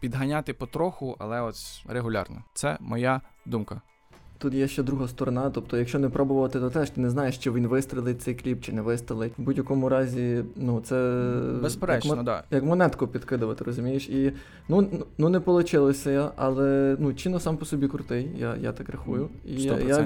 [0.00, 1.54] підганяти потроху, але от
[1.88, 2.44] регулярно.
[2.54, 3.82] Це моя думка.
[4.42, 7.50] Тут є ще друга сторона, тобто, якщо не пробувати, то теж ти не знаєш, чи
[7.50, 9.32] він вистрелить цей кліп, чи не вистрелить.
[9.38, 11.24] В будь-якому разі, ну це
[11.62, 12.44] безперечно, як, да.
[12.50, 14.08] як монетку підкидувати, розумієш?
[14.08, 14.32] І
[14.68, 19.28] ну ну не вийшло, але ну Чіно сам по собі крутий, я я так рахую.
[19.46, 19.98] І я, я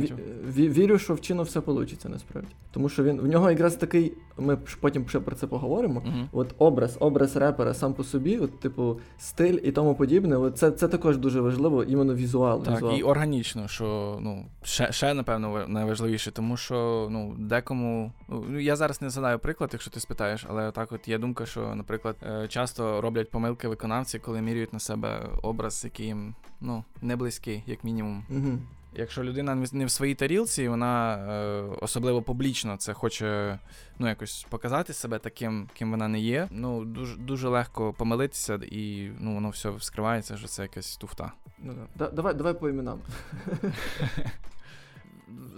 [0.56, 2.48] ві- вірю, що в Чіно все вийде насправді.
[2.70, 6.02] Тому що він в нього якраз такий, ми потім ще про це поговоримо.
[6.06, 6.28] Мгм.
[6.32, 10.36] От образ, образ репера сам по собі, от, типу, стиль і тому подібне.
[10.36, 12.62] От це, це також дуже важливо, іменно візуал.
[12.62, 12.98] Так, візуал.
[12.98, 19.02] і органічно, що ну ще, ще напевно найважливіше, тому що ну декому ну я зараз
[19.02, 23.00] не згадаю приклад, якщо ти спитаєш, але так от є думка, що, наприклад, е, часто
[23.00, 28.24] роблять помилки виконавці, коли міряють на себе образ, який їм ну не близький, як мінімум.
[28.30, 28.58] Угу.
[28.98, 33.58] Якщо людина не в- своїй тарілці, вона е, особливо публічно це хоче
[33.98, 36.48] ну якось показати себе таким, ким вона не є.
[36.50, 41.32] Ну дуже дуже легко помилитися, і ну воно все вскривається, що це якась туфта.
[41.58, 41.86] Ну, да.
[41.96, 43.00] Да- давай, давай по іменам.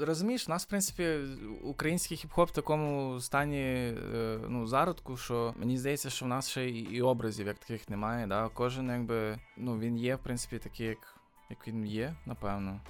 [0.00, 1.16] Розумієш, у нас, в принципі,
[1.62, 6.68] український хіп-хоп в такому стані е, ну, зародку, що мені здається, що в нас ще
[6.70, 8.26] і, і образів як таких немає.
[8.26, 8.48] Да?
[8.54, 10.98] Кожен, якби, ну, він є, в принципі, такий, як,
[11.50, 12.80] як він є, напевно.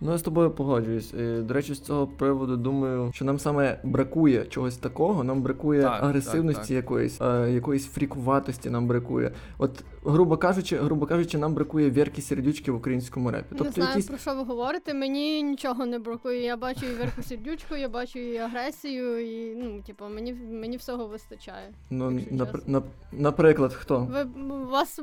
[0.00, 1.14] Ну, я з тобою погоджуюсь.
[1.42, 6.02] До речі, з цього приводу думаю, що нам саме бракує чогось такого, нам бракує Так,
[6.02, 6.76] агресивності так, так.
[6.76, 9.32] якоїсь, е, якоїсь фрікуватості нам бракує.
[9.58, 13.46] От, грубо кажучи, грубо кажучи, нам бракує вірки сердючки в українському репі.
[13.50, 14.94] Не Тобто знаю, якісь про що ви говорите.
[14.94, 16.42] Мені нічого не бракує.
[16.42, 21.06] Я бачу і верху сердючку, я бачу і агресію, і ну, типу, мені мені всього
[21.06, 21.68] вистачає.
[21.90, 22.82] ну, напр- нап-
[23.12, 24.08] наприклад, хто?
[24.12, 25.00] Ви у вас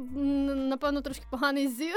[0.69, 1.95] напевно трошки поганий зір.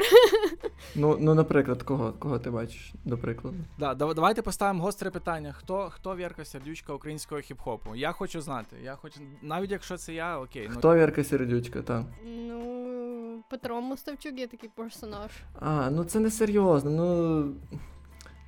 [0.97, 3.57] Ну, ну, наприклад, кого, кого ти бачиш, до прикладу.
[3.79, 5.53] Да, давайте поставимо гостре питання.
[5.53, 7.95] Хто, хто Вірка Сердючка українського хіп-хопу?
[7.95, 8.77] Я хочу знати.
[8.83, 10.67] Я хочу, навіть якщо це я, окей.
[10.71, 12.05] Ну, Хто Вірка сердючка, так.
[12.25, 15.31] Ну, Петро Мостовчук є такий персонаж.
[15.61, 17.53] А, ну це не серйозно, ну.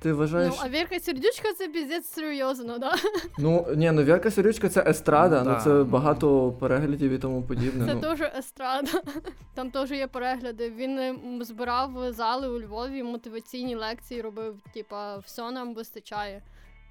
[0.01, 0.53] Ти вважаєш.
[0.57, 2.95] Ну, а Вірка Сердючка це піздець серйозно, да?
[3.37, 7.85] Ну, ні, ну Вірка Сердючка це естрада, Ну, ну це багато переглядів і тому подібне.
[7.85, 8.01] Це ну.
[8.01, 8.91] теж естрада.
[9.55, 10.69] Там теж є перегляди.
[10.69, 16.41] Він збирав зали у Львові, мотиваційні лекції робив, типа, все нам вистачає.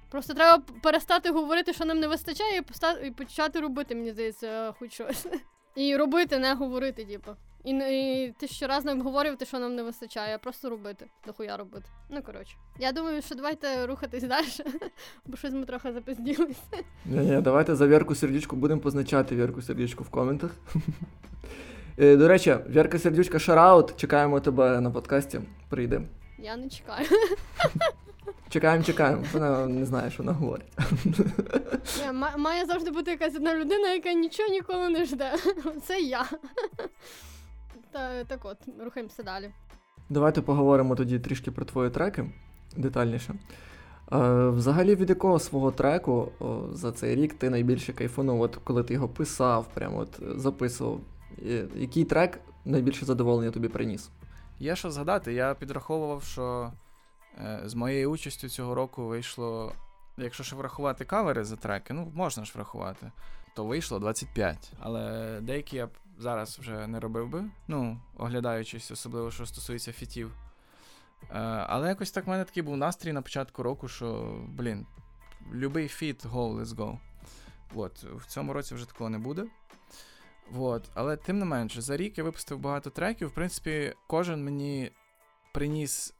[0.09, 2.63] Просто треба перестати говорити, що нам не вистачає,
[3.03, 5.27] і, почати робити, мені здається, хоч щось.
[5.75, 7.31] І робити, не говорити, типу.
[7.63, 11.05] І, і ти щораз не обговорювати, що нам не вистачає, а просто робити.
[11.27, 11.85] Дохуя робити.
[12.09, 12.55] Ну коротше.
[12.79, 14.45] Я думаю, що давайте рухатись далі,
[15.25, 16.61] бо щось ми трохи запизділися.
[17.05, 20.51] Ні, ні, давайте за Вірку Сердючку будемо позначати Вірку Сердючку в коментах.
[22.01, 23.95] Е, До речі, Вірка Сердючка шараут.
[23.97, 25.41] Чекаємо тебе на подкасті.
[25.69, 26.01] Прийди.
[26.37, 27.07] Я не чекаю.
[28.49, 29.23] Чекаємо, чекаємо.
[29.33, 30.67] Вона не знає, що вона говорить.
[32.37, 35.35] Має завжди бути якась одна людина, яка нічого ніколи не жде.
[35.83, 36.25] Це я.
[37.91, 39.51] Та, так от, рухаємося далі.
[40.09, 42.25] Давайте поговоримо тоді трішки про твої треки
[42.77, 43.35] детальніше.
[44.13, 48.83] Е, взагалі, від якого свого треку о, за цей рік ти найбільше кайфанув, от коли
[48.83, 50.99] ти його писав, прямо от е, записував.
[51.45, 54.09] Е, Який трек найбільше задоволення тобі приніс?
[54.59, 56.71] Є що згадати, я підраховував, що
[57.37, 59.73] е, з моєю участю цього року вийшло,
[60.17, 63.11] якщо ще врахувати кавери за треки, ну можна ж врахувати,
[63.55, 64.71] то вийшло 25.
[64.79, 70.31] Але деякі я зараз вже не робив би, ну, оглядаючись, особливо що стосується фітів.
[71.23, 74.85] Е, але якось так в мене такий був настрій на початку року, що, блін,
[75.53, 76.97] любий фіт, go, let's go.
[77.75, 79.45] От, в цьому році вже такого не буде.
[80.51, 80.83] Вот.
[80.93, 83.27] Але тим не менше, за рік я випустив багато треків.
[83.27, 84.91] В принципі, кожен мені
[85.53, 86.13] приніс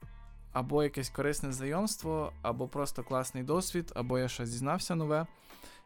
[0.53, 5.27] або якесь корисне знайомство, або просто класний досвід, або я щось дізнався нове.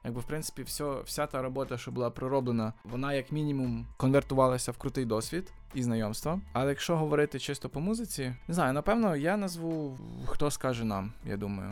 [0.05, 4.77] Якби, в принципі, все, вся та робота, що була пророблена, вона як мінімум конвертувалася в
[4.77, 6.39] крутий досвід і знайомства.
[6.53, 11.37] Але якщо говорити чисто по музиці, не знаю, напевно, я назву хто скаже нам, я
[11.37, 11.71] думаю.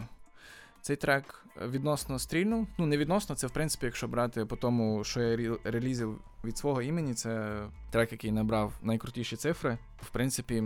[0.81, 2.67] Цей трек відносно стрільнув.
[2.77, 6.81] Ну, не відносно, це в принципі, якщо брати по тому, що я релізив від свого
[6.81, 9.77] імені, це трек, який набрав найкрутіші цифри.
[10.01, 10.63] В принципі,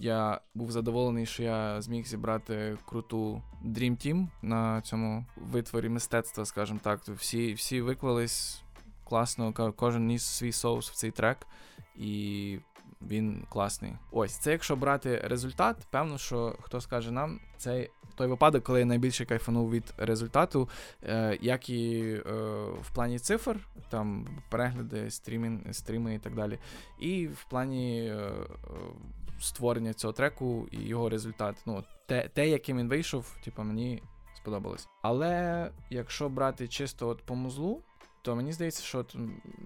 [0.00, 6.80] я був задоволений, що я зміг зібрати круту Dream Team на цьому витворі мистецтва, скажімо
[6.82, 7.00] так.
[7.00, 8.62] Всі, всі виклались
[9.04, 11.46] класно, кожен ніс свій соус в цей трек,
[11.96, 12.58] і
[13.02, 13.92] він класний.
[14.10, 18.84] Ось це якщо брати результат, певно, що хто скаже нам, це той випадок, коли я
[18.84, 20.68] найбільше кайфанув від результату,
[21.02, 22.32] е, як і е,
[22.82, 26.58] в плані цифр, там перегляди, стрімін, стріми і так далі,
[27.00, 28.32] і в плані е,
[29.40, 31.56] створення цього треку і його результат.
[31.66, 34.02] Ну, те, те яким він вийшов, типу, мені
[34.36, 34.88] сподобалось.
[35.02, 37.82] Але якщо брати чисто от по музлу,
[38.28, 39.04] то мені здається, що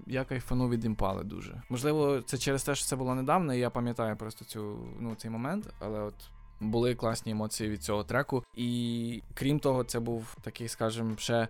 [0.07, 1.62] я кайфанув від імпали дуже.
[1.68, 5.31] Можливо, це через те, що це було недавно, і я пам'ятаю просто цю, ну, цей
[5.31, 6.14] момент, але от
[6.61, 8.44] були класні емоції від цього треку.
[8.57, 11.48] І крім того, це був такий, скажімо, ще.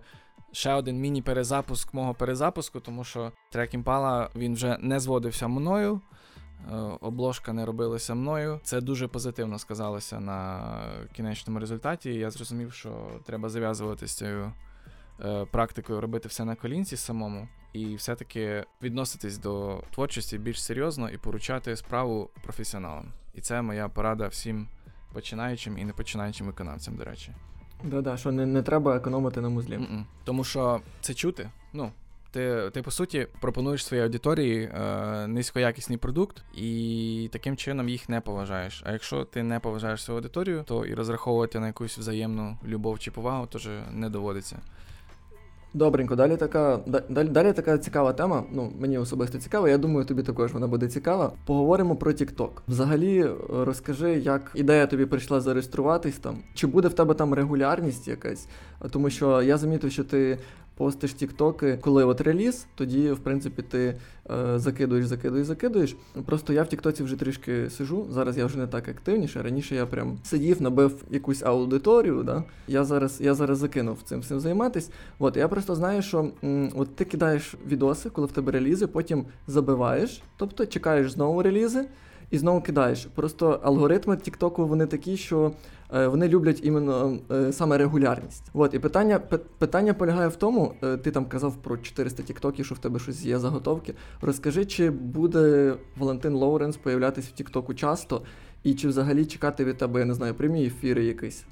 [0.51, 6.01] Ще один міні-перезапуск мого перезапуску, тому що трек Імпала він вже не зводився мною.
[7.01, 8.59] обложка не робилася мною.
[8.63, 10.61] Це дуже позитивно сказалося на
[11.13, 12.09] кінечному результаті.
[12.09, 14.53] і Я зрозумів, що треба зав'язувати з цією е,
[15.51, 21.75] практикою робити все на колінці самому, і все-таки відноситись до творчості більш серйозно і поручати
[21.75, 23.05] справу професіоналам.
[23.33, 24.67] І це моя порада всім
[25.13, 27.31] починаючим і непочинаючим виконавцям, до речі.
[27.83, 29.77] Да-да, що не, не треба економити на музлі.
[29.77, 30.03] Mm-mm.
[30.23, 31.49] Тому що це чути.
[31.73, 31.91] Ну,
[32.31, 38.21] ти, ти по суті пропонуєш своїй аудиторії е, низькоякісний продукт, і таким чином їх не
[38.21, 38.83] поважаєш.
[38.85, 43.11] А якщо ти не поважаєш свою аудиторію, то і розраховувати на якусь взаємну любов чи
[43.11, 44.59] повагу теж не доводиться.
[45.75, 48.43] Добренько, далі така далі, далі така цікава тема.
[48.51, 49.69] Ну мені особисто цікава.
[49.69, 51.31] Я думаю, тобі також вона буде цікава.
[51.45, 52.49] Поговоримо про TikTok.
[52.67, 58.07] Взагалі, е, розкажи, як ідея тобі прийшла зареєструватись там, чи буде в тебе там регулярність
[58.07, 58.47] якась,
[58.91, 60.37] тому що я замітив, що ти
[60.77, 63.95] постиш тіктоки, коли от реліз, тоді, в принципі, ти
[64.31, 65.95] е, закидуєш, закидуєш, закидуєш.
[66.25, 68.05] Просто я в Тіктоці вже трішки сижу.
[68.11, 69.43] Зараз я вже не так активніше.
[69.43, 72.23] Раніше я прям сидів, набив якусь аудиторію.
[72.23, 72.43] Да?
[72.67, 74.89] Я зараз я зараз закинув цим всім займатись.
[75.19, 79.25] От я просто знаю, що м, от ти кидаєш відоси, коли в тебе релізи, потім
[79.47, 81.85] забиваєш, тобто чекаєш знову релізи.
[82.31, 83.07] І знову кидаєш.
[83.15, 85.51] Просто алгоритми Тіктоку вони такі, що
[85.93, 88.43] Е, вони люблять іменно е, саме регулярність.
[88.53, 89.19] От і питання
[89.57, 93.25] питання полягає в тому, е, ти там казав про 400 тіктоків, що в тебе щось
[93.25, 93.93] є заготовки.
[94.21, 98.21] Розкажи, чи буде Валентин Лоуренс появлятися в Тіктоку часто,
[98.63, 101.45] і чи взагалі чекати від тебе, я не знаю, прямі ефіри якісь.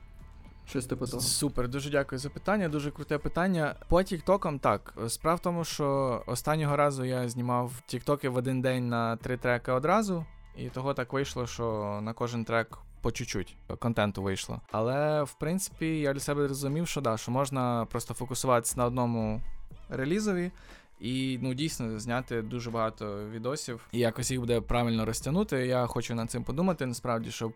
[0.65, 1.21] Щось типу того.
[1.21, 2.69] Супер, дуже дякую за питання.
[2.69, 3.75] Дуже круте питання.
[3.89, 4.93] По тіктокам так.
[5.07, 9.71] Справа в тому, що останнього разу я знімав тіктоки в один день на три треки
[9.71, 10.25] одразу,
[10.57, 14.61] і того так вийшло, що на кожен трек по чуть-чуть контенту вийшло.
[14.71, 19.41] Але в принципі я для себе зрозумів, що да, що можна просто фокусуватися на одному
[19.89, 20.51] релізові.
[20.99, 25.67] І ну дійсно зняти дуже багато відосів і якось їх буде правильно розтягнути.
[25.67, 26.85] Я хочу над цим подумати.
[26.85, 27.53] Насправді, щоб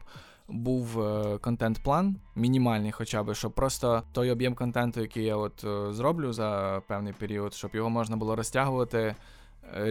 [0.48, 5.94] був е, контент-план, мінімальний, хоча б, щоб просто той об'єм контенту, який я от е,
[5.94, 9.16] зроблю за певний період, щоб його можна було розтягувати е,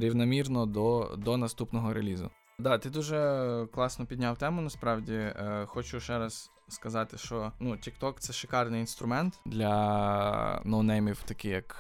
[0.01, 2.31] рівномірно до, до наступного релізу.
[2.59, 4.61] Да, ти дуже класно підняв тему.
[4.61, 11.49] Насправді Е, хочу ще раз сказати, що ну, TikTok це шикарний інструмент для ноунеймів, такі
[11.49, 11.77] як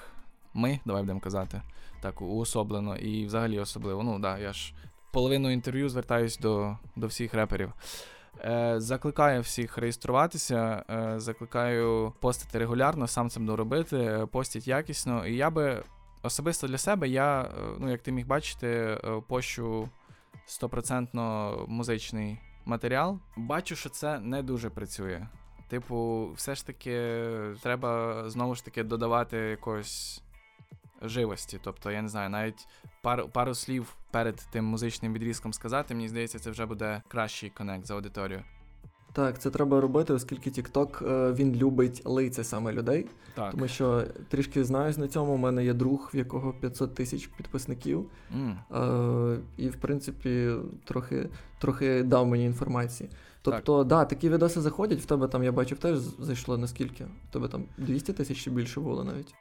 [0.54, 1.62] ми, давай будемо казати,
[2.00, 4.02] так уособлено і взагалі особливо.
[4.02, 4.74] Ну да, я ж
[5.12, 7.72] половину інтерв'ю звертаюсь до, до всіх реперів.
[8.44, 15.26] Е, Закликаю всіх реєструватися, е, закликаю постити регулярно, сам це буду робити, е, постіть якісно.
[15.26, 15.82] І я би
[16.22, 19.88] особисто для себе, я, ну як ти міг бачити, пощу
[20.46, 23.18] стопроцентно музичний матеріал.
[23.37, 25.26] Бачу, що це не дуже працює.
[25.68, 27.20] Типу, все ж таки,
[27.62, 30.22] треба знову ж таки додавати якоїсь
[31.02, 31.61] живості.
[31.62, 32.66] Тобто, я не знаю, навіть
[33.02, 37.87] пару пару слів перед тим музичним відрізком сказати, мені здається, це вже буде кращий конект
[37.87, 38.42] за аудиторію.
[39.14, 43.07] Так, це треба робити, оскільки TikTok, е, він любить лиця саме людей.
[43.35, 43.50] Так.
[43.50, 45.33] Тому що трішки знаюсь на цьому.
[45.33, 48.07] У мене є друг, в якого 500 тисяч підписників.
[48.37, 49.38] Mm.
[49.57, 50.50] І, в принципі,
[50.85, 53.11] трохи трохи дав мені інформації.
[53.42, 57.05] Тобто, так, да, такі відоси заходять, в тебе там, я бачив, теж зайшло наскільки?
[57.05, 59.35] В тебе там 200 тисяч чи більше було навіть.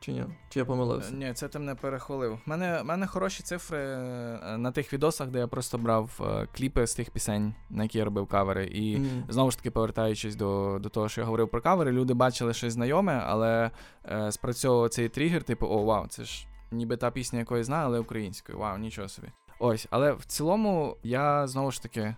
[0.00, 0.24] Чи ні?
[0.48, 1.14] Чи я помилився?
[1.14, 2.32] Ні, це ти мене перехвалив.
[2.32, 6.86] У мене мене хороші цифри е, на тих відосах, де я просто брав е, кліпи
[6.86, 8.66] з тих пісень, на які я робив кавери.
[8.66, 9.22] І mm.
[9.28, 12.72] знову ж таки, повертаючись до до того, що я говорив про кавери, люди бачили щось
[12.72, 13.70] знайоме, але
[14.04, 17.86] е, спрацьовував цей тригер, типу, о, вау, це ж ніби та пісня, яку я знаю,
[17.86, 18.58] але українською.
[18.58, 19.28] Вау, нічого собі.
[19.58, 22.16] Ось, але в цілому я знову ж таки,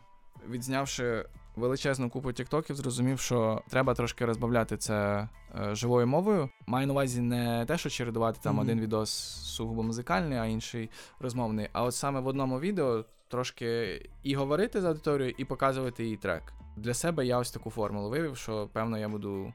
[0.49, 1.25] відзнявши
[1.57, 5.29] величезну купу тіктоків, зрозумів, що треба трошки розбавляти це
[5.61, 6.51] е, живою мовою.
[6.67, 8.63] Маю на увазі не те, що чередувати там mm-hmm.
[8.63, 9.11] один відос
[9.57, 11.69] сугубо музикальний, а інший розмовний.
[11.73, 16.53] А от саме в одному відео трошки і говорити з аудиторією, і показувати її трек.
[16.77, 19.53] Для себе я ось таку формулу вивів, що певно я буду.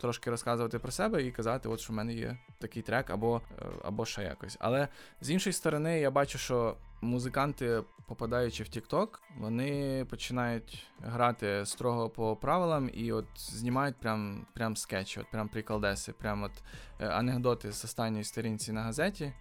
[0.00, 3.64] Трошки розказувати про себе і казати, от що в мене є такий трек, або е,
[3.84, 4.56] або ще якось.
[4.60, 4.88] Але
[5.20, 9.08] з іншої сторони, я бачу, що музиканти, попадаючи в TikTok,
[9.38, 16.12] вони починають грати строго по правилам і от знімають прям прям скетчі, от прям приколдеси,
[16.12, 16.52] прям от
[17.00, 19.32] е, анекдоти з останньої сторінці на газеті.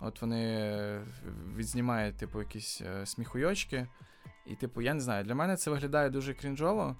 [0.00, 1.00] От вони
[1.56, 3.86] відзнімають, типу, якісь е, сміхуйочки.
[4.46, 6.96] І, типу, я не знаю, для мене це виглядає дуже крінжово.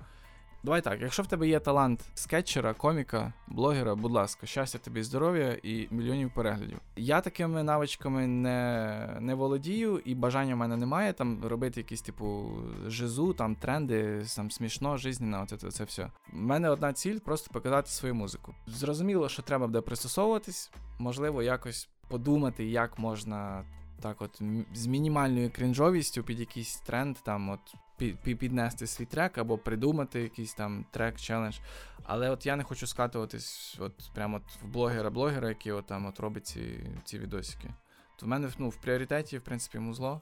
[0.65, 5.59] Давай так, якщо в тебе є талант скетчера, коміка, блогера, будь ласка, щастя тобі, здоров'я
[5.63, 6.79] і мільйонів переглядів.
[6.97, 12.51] Я такими навичками не не володію, і бажання в мене немає там робити якісь, типу,
[12.87, 16.11] жизу, там тренди, там смішно, жизненно, оце, це все.
[16.33, 18.55] У мене одна ціль просто показати свою музику.
[18.67, 23.65] Зрозуміло, що треба буде пристосовуватись, можливо, якось подумати, як можна
[24.03, 24.43] так, от
[24.75, 27.61] з мінімальною крінжовістю під якийсь тренд, там, от
[28.01, 31.59] пі- пі- піднести свій трек або придумати якийсь там трек, челендж.
[32.05, 36.21] Але от я не хочу скатуватись от прямо от в блогера-блогера, який от там от
[36.21, 37.75] робить ці, ці відосики.
[38.19, 40.21] То в мене ну, в пріоритеті, в принципі, музло.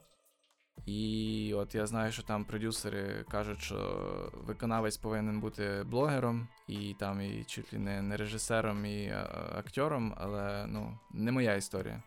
[0.85, 7.21] І от я знаю, що там продюсери кажуть, що виконавець повинен бути блогером, і там
[7.21, 9.23] і чуть ли не, не режисером, і а,
[9.57, 12.03] актором, але ну, не моя історія.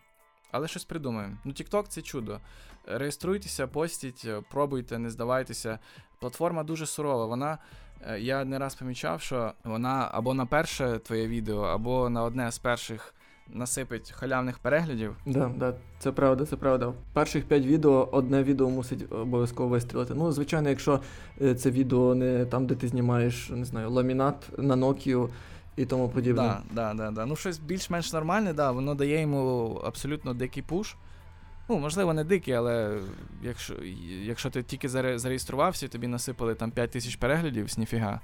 [0.51, 1.37] Але щось придумаємо.
[1.43, 2.39] Ну, TikTok це чудо.
[2.87, 5.79] Реєструйтеся, постіть, пробуйте, не здавайтеся.
[6.19, 7.25] Платформа дуже сурова.
[7.25, 7.57] Вона,
[8.07, 12.51] е, я не раз помічав, що вона або на перше твоє відео, або на одне
[12.51, 13.13] з перших
[13.49, 15.15] насипить халявних переглядів.
[15.25, 16.93] Да, да, це правда, це правда.
[17.13, 20.13] Перших п'ять відео одне відео мусить обов'язково вистрілити.
[20.15, 20.99] Ну, звичайно, якщо
[21.41, 25.29] е, це відео не там, де ти знімаєш, не знаю, ламінат на Nokia
[25.75, 26.41] і тому подібне.
[26.41, 27.25] Да, да, да, да.
[27.25, 30.95] Ну, щось більш-менш нормальне, да, воно дає йому абсолютно дикий пуш.
[31.69, 32.99] Ну, можливо, не дикий, але
[33.43, 33.73] якщо
[34.23, 38.21] якщо ти тільки зареєструвався і тобі насипали там 5 тисяч переглядів з ніфіга,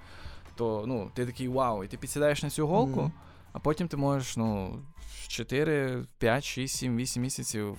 [0.56, 3.12] то ну, ти такий вау, і ти підсідаєш на цю голку, Мгм.
[3.54, 4.80] а потім ти можеш ну,
[5.28, 7.78] 4, 5, 6, 7, 8 місяців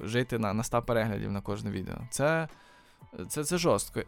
[0.00, 1.96] жити на, на 100 переглядів на кожне відео.
[2.10, 2.48] Це,
[3.28, 4.00] це, це жорстко.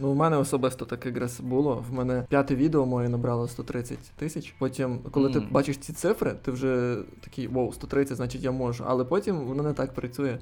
[0.00, 1.84] Ну, у мене особисто так якраз було.
[1.90, 4.54] В мене п'яте відео моє набрало 130 тисяч.
[4.58, 8.84] Потім, коли ти бачиш ці цифри, ти вже такий вау, 130, значить я можу.
[8.86, 10.38] Але потім воно не так працює.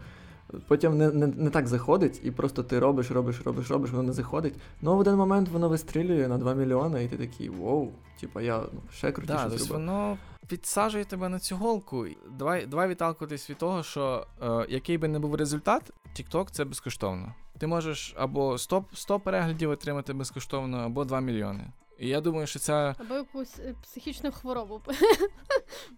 [0.69, 4.13] Потім не, не, не так заходить, і просто ти робиш, робиш, робиш, робиш, воно не
[4.13, 4.55] заходить.
[4.81, 8.63] Ну, в один момент воно вистрілює на 2 мільйони, і ти такий вау, типа я
[8.73, 9.87] ну, ще крутіше Да, тобто зробив.
[9.87, 12.07] воно підсаджує тебе на цю голку.
[12.39, 17.35] Давай, давай відталкуватись від того, що е, який би не був результат, TikTok це безкоштовно.
[17.59, 21.65] Ти можеш або 100, 100 переглядів отримати безкоштовно, або 2 мільйони.
[21.99, 22.95] І я думаю, що це.
[22.99, 24.81] Або якусь е, психічну хворобу.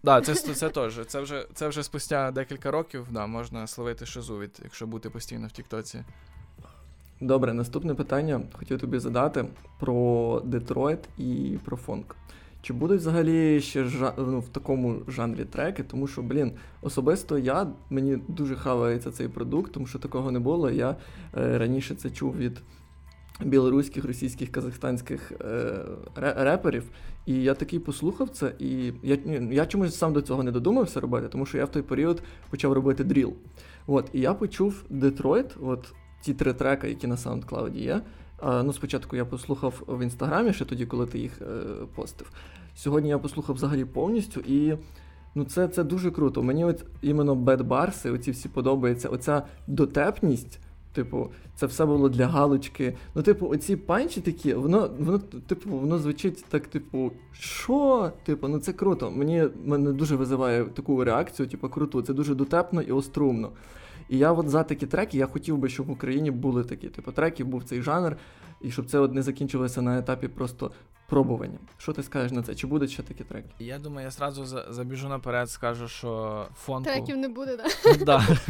[0.03, 0.99] Да, це, це, це теж.
[1.07, 5.47] Це вже, це вже спустя декілька років да, можна словити шизу від, якщо бути постійно
[5.47, 6.03] в Тіктоці.
[7.21, 9.45] Добре, наступне питання хотів тобі задати
[9.79, 12.15] про Детройт і про фонк.
[12.65, 15.83] Чи будуть взагалі ще жа- ну, в такому жанрі треки?
[15.83, 16.51] Тому що, блін,
[16.81, 20.69] особисто я мені дуже хавається цей продукт, тому що такого не було.
[20.69, 20.95] Я
[21.37, 22.61] е, раніше це чув від
[23.41, 25.73] білоруських, російських, казахстанських е,
[26.17, 26.83] реперів.
[27.25, 29.17] І я такий послухав це, і я,
[29.51, 32.73] я чомусь сам до цього не додумався робити, тому що я в той період почав
[32.73, 33.33] робити дріл.
[33.87, 38.01] От, і я почув Детройт, от ті три трека, які на SoundCloud є.
[38.43, 41.45] Ну, спочатку я послухав в інстаграмі, ще тоді, коли ти їх е,
[41.95, 42.31] постив.
[42.75, 44.77] Сьогодні я послухав взагалі повністю, і
[45.35, 46.43] ну, це, це дуже круто.
[46.43, 49.09] Мені от іменно бедбарси, оці всі подобаються.
[49.09, 50.59] Оця дотепність.
[50.93, 52.95] Типу, це все було для галочки.
[53.15, 58.11] Ну, типу, оці панчі такі, воно, воно, типу, воно звучить так, типу, що?
[58.25, 59.11] Типу, ну це круто.
[59.11, 62.01] Мені мене дуже визиває таку реакцію, типу, круто.
[62.01, 63.51] Це дуже дотепно і острумно.
[64.09, 67.11] І я от за такі треки, я хотів би, щоб в Україні були такі, типу,
[67.11, 68.17] треки, був цей жанр,
[68.61, 70.71] і щоб це от не закінчилося на етапі просто
[71.09, 71.57] пробування.
[71.77, 72.55] Що ти скажеш на це?
[72.55, 73.49] Чи будуть ще такі треки?
[73.59, 76.83] Я думаю, я зразу забіжу наперед, скажу, що фонку.
[76.89, 77.95] Треків не буде, да?
[78.05, 78.27] Да.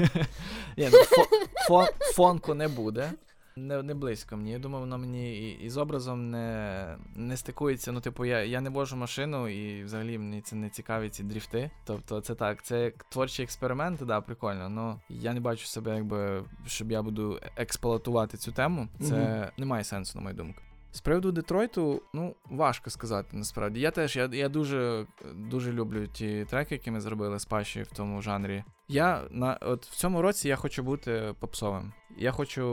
[0.78, 3.12] Ні, ну, фо- фон- фонку не буде.
[3.58, 4.52] Не, не близько мені.
[4.52, 7.92] Я думаю, вона мені і, і з образом не, не стикується.
[7.92, 11.72] Ну, типу, я, я не вожу машину, і взагалі мені це не цікаві ці дріфти.
[11.86, 14.72] Тобто, це так, це як експерименти, експеримент, да, прикольно.
[14.78, 18.88] але я не бачу себе, якби щоб я буду експлуатувати цю тему.
[19.02, 19.52] Це угу.
[19.58, 20.62] не має сенсу, на мою думку.
[20.96, 23.80] З приводу Детройту, ну, важко сказати насправді.
[23.80, 27.88] Я теж я, я дуже, дуже люблю ті треки, які ми зробили з Паші в
[27.88, 28.64] тому жанрі.
[28.88, 31.94] Я на от в цьому році я хочу бути попсовим.
[32.18, 32.66] Я хочу,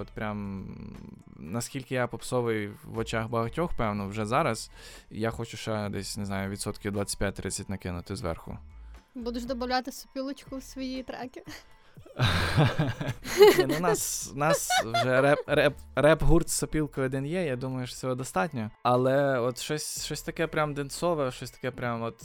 [0.00, 0.66] от прям
[1.36, 4.70] наскільки я попсовий в очах багатьох, певно, вже зараз.
[5.10, 8.58] Я хочу ще десь, не знаю, відсотків 25-30 накинути зверху.
[9.14, 11.42] Будеш додати сопілочку в свої треки.
[13.68, 18.14] Ну, нас, нас вже реп, реп, реп-гурт з сопілкою один є, я думаю, що цього
[18.14, 18.70] достатньо.
[18.82, 22.22] Але от щось, щось таке прям денсове, щось таке прям от.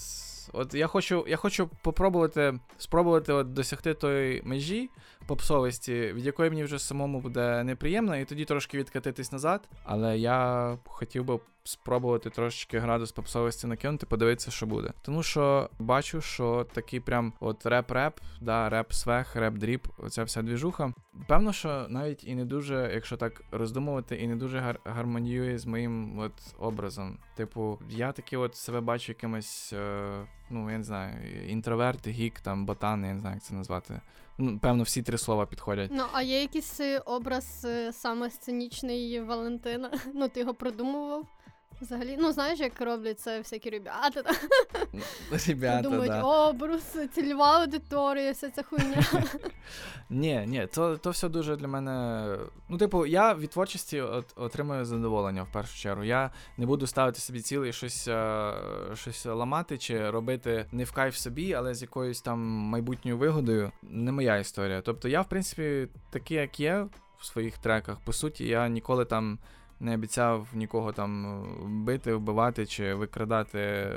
[0.53, 4.89] От я хочу, я хочу попробувати спробувати от досягти тої межі
[5.27, 9.69] попсовості, від якої мені вже самому буде неприємно, і тоді трошки відкатитись назад.
[9.83, 14.91] Але я хотів би спробувати трошечки градус попсовості накинути, подивитися, що буде.
[15.01, 19.35] Тому що бачу, що такий прям от реп-реп, да, реп- swag,
[19.75, 20.93] реп- drip, оця вся двіжуха.
[21.27, 25.65] Певно, що навіть і не дуже, якщо так роздумувати, і не дуже гар- гармоніює з
[25.65, 27.17] моїм от образом.
[27.35, 31.13] Типу, я таки от себе бачу якимось, е, ну я не знаю,
[31.49, 34.01] інтроверт, гік, там, ботан, я не знаю, як це назвати.
[34.37, 35.91] Ну, певно, всі три слова підходять.
[35.93, 39.91] Ну, а є якийсь е, образ е, саме сценічний Валентина?
[40.13, 41.25] Ну, ти його придумував?
[41.81, 44.23] Взагалі, ну знаєш, як роблять це всякі ребята.
[45.47, 46.21] Ребята, Думають, да.
[46.23, 49.03] обрус, цільова аудиторія, вся ця хуйня.
[50.09, 52.25] Ні, ні, то, то все дуже для мене.
[52.69, 56.03] Ну, типу, я від творчості от, отримую задоволення в першу чергу.
[56.03, 58.53] Я не буду ставити собі цілий щось, е,
[58.93, 63.71] щось ламати чи робити не в кайф собі, але з якоюсь там майбутньою вигодою.
[63.81, 64.81] Не моя історія.
[64.81, 66.87] Тобто я, в принципі, такий, як є
[67.19, 67.97] в своїх треках.
[68.05, 69.39] По суті, я ніколи там.
[69.79, 71.43] Не обіцяв нікого там
[71.85, 73.91] бити, вбивати чи викрадати е,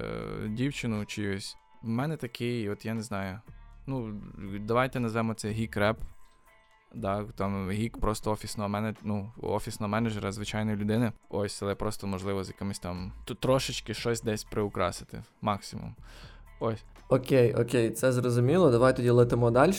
[0.48, 1.56] дівчину чиюсь.
[1.82, 3.40] У мене такий, от я не знаю.
[3.86, 4.20] Ну,
[4.60, 5.96] давайте назвемо це гік-реп.
[6.94, 11.12] Да, там гік просто офісного мене, ну, офісного менеджера, звичайної людини.
[11.28, 15.22] Ось, але просто можливо з якимось там трошечки щось десь приукрасити.
[15.42, 15.94] Максимум.
[16.60, 16.84] Ось.
[17.08, 18.70] Окей, окей, це зрозуміло.
[18.70, 19.72] Давай тоді летимо далі.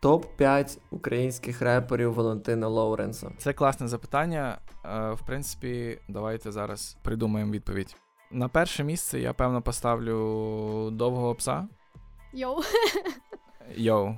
[0.00, 3.32] Топ 5 українських реперів Валентина Лоуренса.
[3.38, 4.58] Це класне запитання.
[4.84, 7.96] Е, в принципі, давайте зараз придумаємо відповідь.
[8.30, 11.68] На перше місце я певно поставлю довгого пса.
[12.32, 12.60] Йоу.
[13.76, 14.14] Йоу,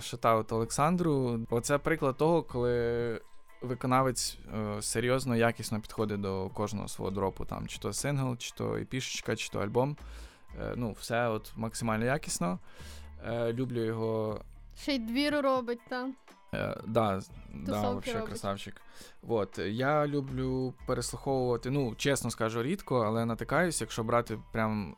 [0.00, 1.40] шатаут Олександру.
[1.50, 3.20] Оце приклад того, коли
[3.62, 7.44] виконавець е, серйозно, якісно підходить до кожного свого дропу.
[7.44, 9.96] Там, чи то сингл, чи то епішечка, чи то альбом.
[10.60, 12.58] Е, ну, все от максимально якісно.
[13.26, 14.40] Е, люблю його.
[14.82, 16.14] Ще й двір робить там.
[16.54, 17.20] Е, да,
[17.54, 18.80] да, вообще красавчик.
[19.28, 24.96] От, я люблю переслуховувати, ну, чесно скажу, рідко, але натикаюсь, якщо брати прям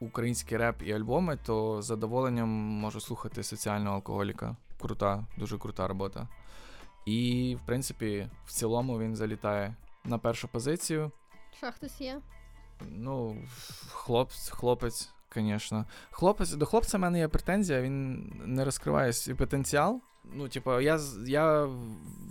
[0.00, 4.56] український реп і альбоми, то з задоволенням можу слухати соціального алкоголіка.
[4.80, 6.28] Крута, дуже крута робота.
[7.06, 11.10] І, в принципі, в цілому він залітає на першу позицію.
[11.56, 12.20] Ще хтось є.
[12.90, 13.44] Ну,
[13.90, 15.86] хлопець, хлопець, звісно.
[16.10, 20.00] Хлопець, до хлопця в мене є претензія, він не розкриває свій потенціал.
[20.24, 21.68] Ну, типу, я, я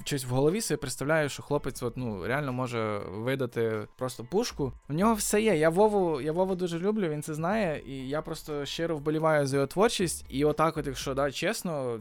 [0.05, 4.73] щось в голові собі представляю, що хлопець от, ну, реально може видати просто пушку.
[4.89, 5.57] У нього все є.
[5.57, 9.55] Я Вову, я Вову дуже люблю, він це знає, і я просто щиро вболіваю за
[9.55, 10.25] його творчість.
[10.29, 11.99] І отак, от, якщо да, чесно,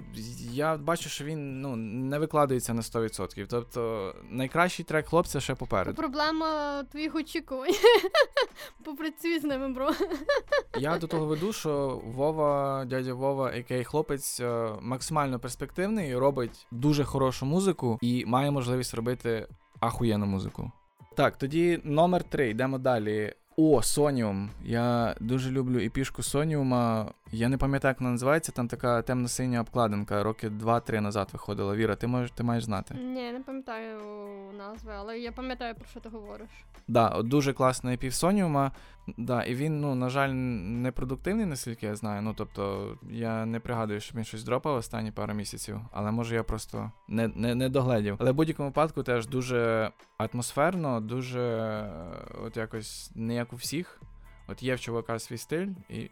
[0.53, 3.47] я бачу, що він ну, не викладається на 100%.
[3.49, 5.97] Тобто найкращий трек хлопця ще попереду.
[5.97, 7.75] Проблема твоїх очікувань.
[8.85, 9.91] Попрацюй з ними, бро.
[10.79, 15.80] Я до того веду, що Вова, дядя Вова, який хлопець, е, максимально перспективний,
[16.17, 19.47] робить дуже хорошу музику і має можливість робити
[19.81, 20.73] ахуєнну музику.
[21.17, 23.35] Так, тоді номер три, йдемо далі.
[23.57, 24.51] О, Соніум.
[24.65, 27.13] Я дуже люблю і пішку Соніума.
[27.33, 31.77] Я не пам'ятаю, як вона називається, там така темно-синя обкладинка, роки 2-3 назад виходила.
[31.77, 32.95] Віра, ти можеш, ти маєш знати.
[32.95, 34.01] Ні, не пам'ятаю
[34.59, 36.49] назви, але я пам'ятаю, про що ти говориш.
[36.89, 38.73] Да, от дуже класний епів Соніума.
[39.17, 42.23] Да, і він, ну, на жаль, непродуктивний, наскільки я знаю.
[42.23, 46.43] Ну, тобто, я не пригадую, щоб він щось дропав останні пару місяців, але може я
[46.43, 48.17] просто не, не, не догледів.
[48.19, 51.91] Але в будь-якому випадку теж дуже атмосферно, дуже е,
[52.47, 54.03] от якось не як у всіх.
[54.49, 56.11] От є в чувака свій стиль, і.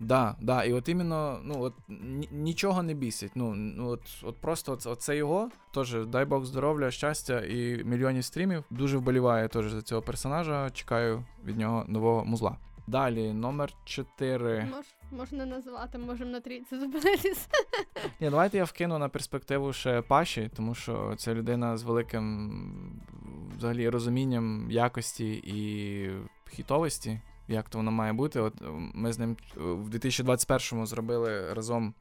[0.00, 1.74] Да, да, і от іменно, ну от
[2.32, 3.32] нічого не бісить.
[3.34, 5.50] Ну, ну от, от просто от, оце його.
[5.74, 8.64] Теж дай Бог здоров'я, щастя і мільйонів стрімів.
[8.70, 10.70] Дуже вболіваю теж за цього персонажа.
[10.70, 12.56] Чекаю від нього нового музла.
[12.86, 14.68] Далі, номер 4.
[14.70, 14.84] Мож,
[15.18, 17.48] можна назвати, можемо на трійці зупинитись.
[18.20, 23.00] Ні, давайте я вкину на перспективу ще Паші, тому що це людина з великим
[23.56, 26.10] взагалі розумінням якості і
[26.50, 28.40] хітовості, як то воно має бути.
[28.40, 31.94] От е, ми з ним е, в 2021-му зробили разом,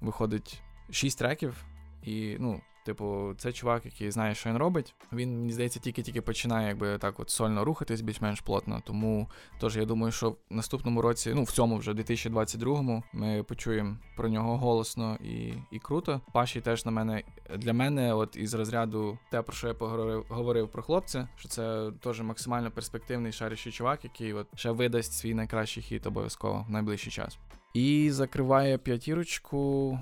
[0.00, 1.64] виходить, 6 треків,
[2.02, 2.60] і ну.
[2.86, 4.94] Типу, це чувак, який знає, що він робить.
[5.12, 8.82] Він, мені здається, тільки-тільки починає якби так от сольно рухатись більш-менш плотно.
[8.86, 9.28] Тому
[9.60, 14.28] теж я думаю, що в наступному році, ну в цьому вже 2022-му, ми почуємо про
[14.28, 16.20] нього голосно і, і круто.
[16.32, 17.22] Паші теж на мене
[17.56, 21.90] для мене, от із розряду те, про що я поговорив говорив про хлопця, що це
[22.00, 27.12] теж максимально перспективний шарящий чувак, який от ще видасть свій найкращий хіт обов'язково в найближчий
[27.12, 27.38] час.
[27.74, 29.98] І закриває п'ятірочку.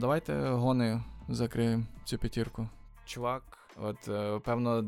[0.00, 1.02] Давайте гони
[1.34, 2.68] закриємо цю п'ятірку.
[3.04, 3.42] Чувак,
[3.76, 4.82] от е, певно,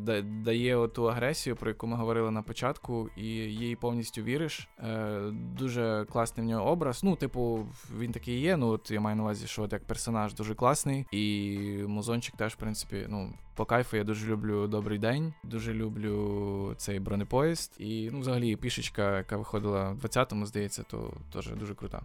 [0.45, 4.69] дає ту агресію, про яку ми говорили на початку, і їй повністю віриш.
[4.79, 7.05] Е, Дуже класний в нього образ.
[7.05, 7.67] Ну, типу,
[7.99, 8.57] він такий є.
[8.57, 11.07] Ну, от я маю на увазі, що от як персонаж дуже класний.
[11.11, 16.75] І музончик теж, в принципі, ну, по кайфу я дуже люблю добрий день, дуже люблю
[16.77, 17.75] цей бронепоїзд.
[17.79, 22.03] І ну, взагалі пішечка, яка виходила в 20-му, здається, то теж дуже крута.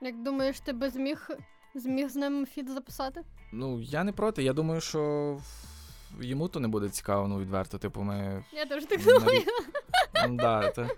[0.00, 1.28] Як думаєш, ти би зміг,
[1.74, 3.20] зміг з ним фіт записати?
[3.52, 4.42] Ну, я не проти.
[4.42, 5.38] Я думаю, що
[6.20, 7.78] йому то не буде цікаво, ну відверто.
[7.78, 9.42] Типу, ми Я теж так думаю.
[10.28, 10.88] Ну, да, це...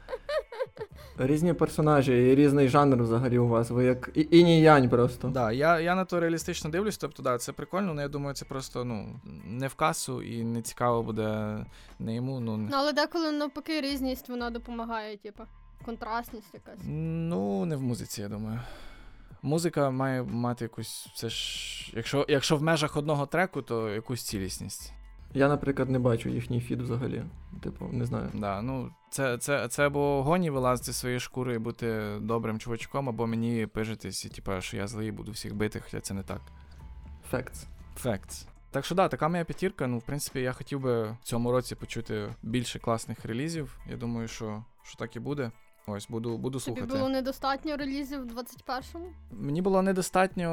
[1.18, 3.70] Різні персонажі і різний жанр взагалі у вас.
[3.70, 5.28] Ви як і- інь янь просто.
[5.28, 8.44] Да, я, я на то реалістично дивлюсь, тобто, да, це прикольно, але я думаю, це
[8.44, 11.56] просто ну, не в касу і не цікаво буде
[11.98, 12.40] не йому.
[12.40, 15.42] Ну, не- Ну, але деколи навпаки різність вона допомагає, типу,
[15.84, 16.80] контрастність якась.
[16.88, 18.60] ну, не в музиці, я думаю.
[19.44, 21.08] Музика має мати якусь.
[21.14, 21.92] Це ж.
[21.96, 24.92] Якщо, якщо в межах одного треку, то якусь цілісність.
[25.34, 27.22] Я, наприклад, не бачу їхній фід взагалі.
[27.62, 28.30] Типу, не знаю.
[28.34, 33.08] Да, ну, це, це, це або гоні вилазити з своєї шкури і бути добрим чувачком,
[33.08, 36.40] або мені пижитись, і типу, що я злий буду всіх бити, хоча це не так.
[37.32, 37.66] Facts.
[38.04, 38.46] Facts.
[38.70, 39.86] Так що да, така моя п'ятірка.
[39.86, 43.78] Ну, в принципі, я хотів би в цьому році почути більше класних релізів.
[43.90, 45.50] Я думаю, що, що так і буде.
[45.86, 46.98] Ось, буду, буду Тобі слухати.
[46.98, 49.12] було недостатньо релізів в 21-му?
[49.30, 50.48] Мені було недостатньо.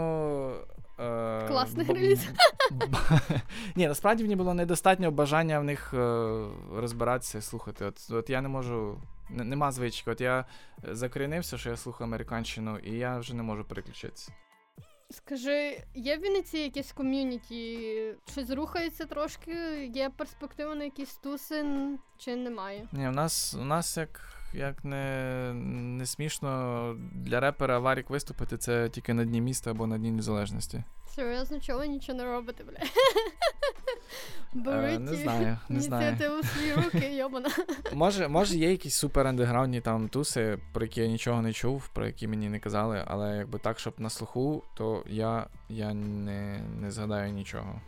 [1.00, 2.32] Е, Класних б- релізів.
[2.72, 2.96] б-
[3.76, 5.98] Ні, насправді мені було недостатньо бажання в них е,
[6.76, 7.86] розбиратися і слухати.
[7.86, 9.02] От, от я не можу.
[9.40, 10.12] н- Нема звички.
[10.12, 10.46] От я
[10.84, 14.32] закорінився, що я слухаю американщину, і я вже не можу переключитися.
[15.12, 18.14] Скажи, є в Вінниці якесь ком'юніті?
[18.32, 19.52] Щось рухається трошки?
[19.96, 21.66] Є перспектива на якісь туси
[22.18, 22.88] чи немає?
[22.92, 24.22] Ні, у нас, у нас як,
[24.54, 25.54] як не,
[25.98, 30.84] не смішно для репера Варік виступити, це тільки на дні міста або на Дні Незалежності.
[31.16, 32.78] Серйозно, чого ви нічого не робите, бля?
[34.56, 36.10] Е, Беріть не знаю, не знаю.
[36.10, 37.50] ініціативу в свої руки, йобана.
[37.94, 42.06] Може, може, є якісь супер андеграундні там туси, про які я нічого не чув, про
[42.06, 46.92] які мені не казали, але якби так, щоб на слуху, то я, я не, не
[46.92, 47.82] згадаю нічого.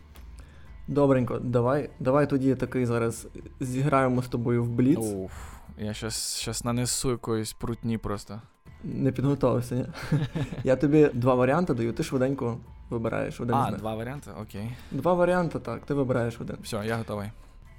[0.88, 3.28] Добренько, давай, давай тоді такий зараз
[3.60, 4.98] зіграємо з тобою в бліц.
[4.98, 5.32] Уф,
[5.78, 8.40] я щас, щас нанесу якоїсь прутні просто.
[8.84, 9.86] Не підготувався, ні?
[10.64, 12.58] Я тобі два варіанти даю, ти швиденько
[12.90, 13.80] вибираєш один з А, них.
[13.80, 14.30] два варіанти?
[14.42, 14.70] Окей.
[14.90, 16.56] Два варіанти, так, ти вибираєш один.
[16.62, 17.30] Все, я готовий.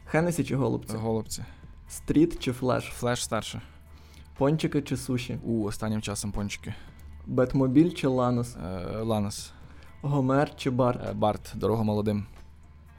[0.06, 0.98] Хенесі чи голубці?
[0.98, 1.44] Голубці.
[1.90, 2.84] Стріт чи флеш?
[2.84, 3.62] Флеш старше.
[4.38, 5.40] Пончики чи суші?
[5.44, 6.74] У, останнім часом пончики.
[7.28, 8.56] Бетмобіль чи Ланос?
[8.56, 9.52] Е, Ланос.
[10.02, 11.10] Гомер чи Барт?
[11.10, 12.26] Е, Барт, дорога молодим.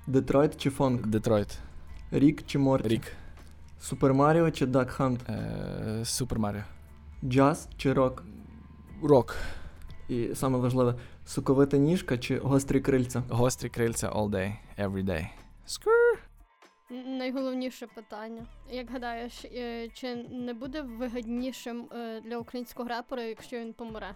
[0.07, 1.07] Детройт чи Фонк?
[1.07, 1.59] Детройт.
[2.11, 2.89] Рік чи Морті?
[2.89, 3.13] Рік.
[3.81, 5.29] Супер Маріо чи Дак Хант?
[5.29, 6.63] Е, Супер Маріо.
[7.25, 8.25] Джаз чи рок?
[9.03, 9.37] Рок.
[10.09, 10.95] І саме важливе,
[11.27, 13.23] соковита ніжка чи гострі крильця?
[13.31, 15.27] Гострі крильця all day, every day.
[16.93, 18.47] Н- Найголовніше питання.
[18.71, 24.15] Як гадаєш, е, чи не буде вигіднішим е, для українського репера, якщо він помре?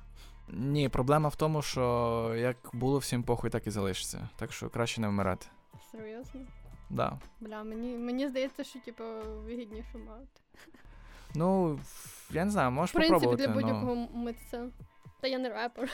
[0.48, 4.28] Ні, проблема в тому, що як було всім похуй, так і залишиться.
[4.36, 5.46] Так що краще не вмирати.
[5.92, 6.40] Серйозно?
[6.91, 7.18] Да.
[7.41, 9.05] Бля, мені, мені здається, що типу
[9.47, 10.26] вигідніше мати.
[11.34, 11.78] Ну,
[12.30, 13.47] я не знаю, можеш В принципі, попробувати.
[13.47, 13.61] для ну.
[13.61, 14.68] будь-якого митця.
[15.20, 15.90] Та я не репер.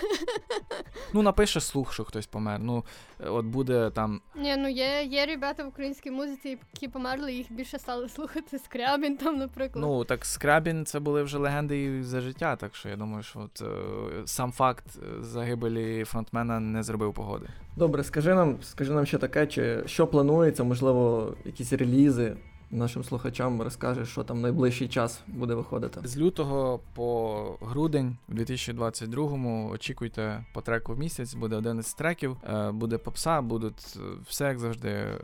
[1.12, 2.60] ну, напише слух, що хтось помер.
[2.60, 2.84] Ну,
[3.20, 4.20] е, от буде там.
[4.34, 9.16] Ні, ну є, є ребята в українській музиці, які померли, їх більше стали слухати Скрябін
[9.16, 9.84] там, наприклад.
[9.84, 13.40] Ну, так Скрабін це були вже легенди і за життя, так що я думаю, що
[13.40, 13.66] от, е,
[14.24, 17.46] сам факт е, загибелі фронтмена не зробив погоди.
[17.76, 22.36] Добре, скажи нам, скажи нам ще таке, чи що планується, можливо, якісь релізи
[22.70, 26.00] нашим слухачам розкажеш, що там найближчий час буде виходити.
[26.04, 32.70] З лютого по грудень в 2022-му очікуйте по треку в місяць, буде 11 треків, е,
[32.70, 34.88] буде попса, будуть е, все як завжди.
[34.88, 35.14] е,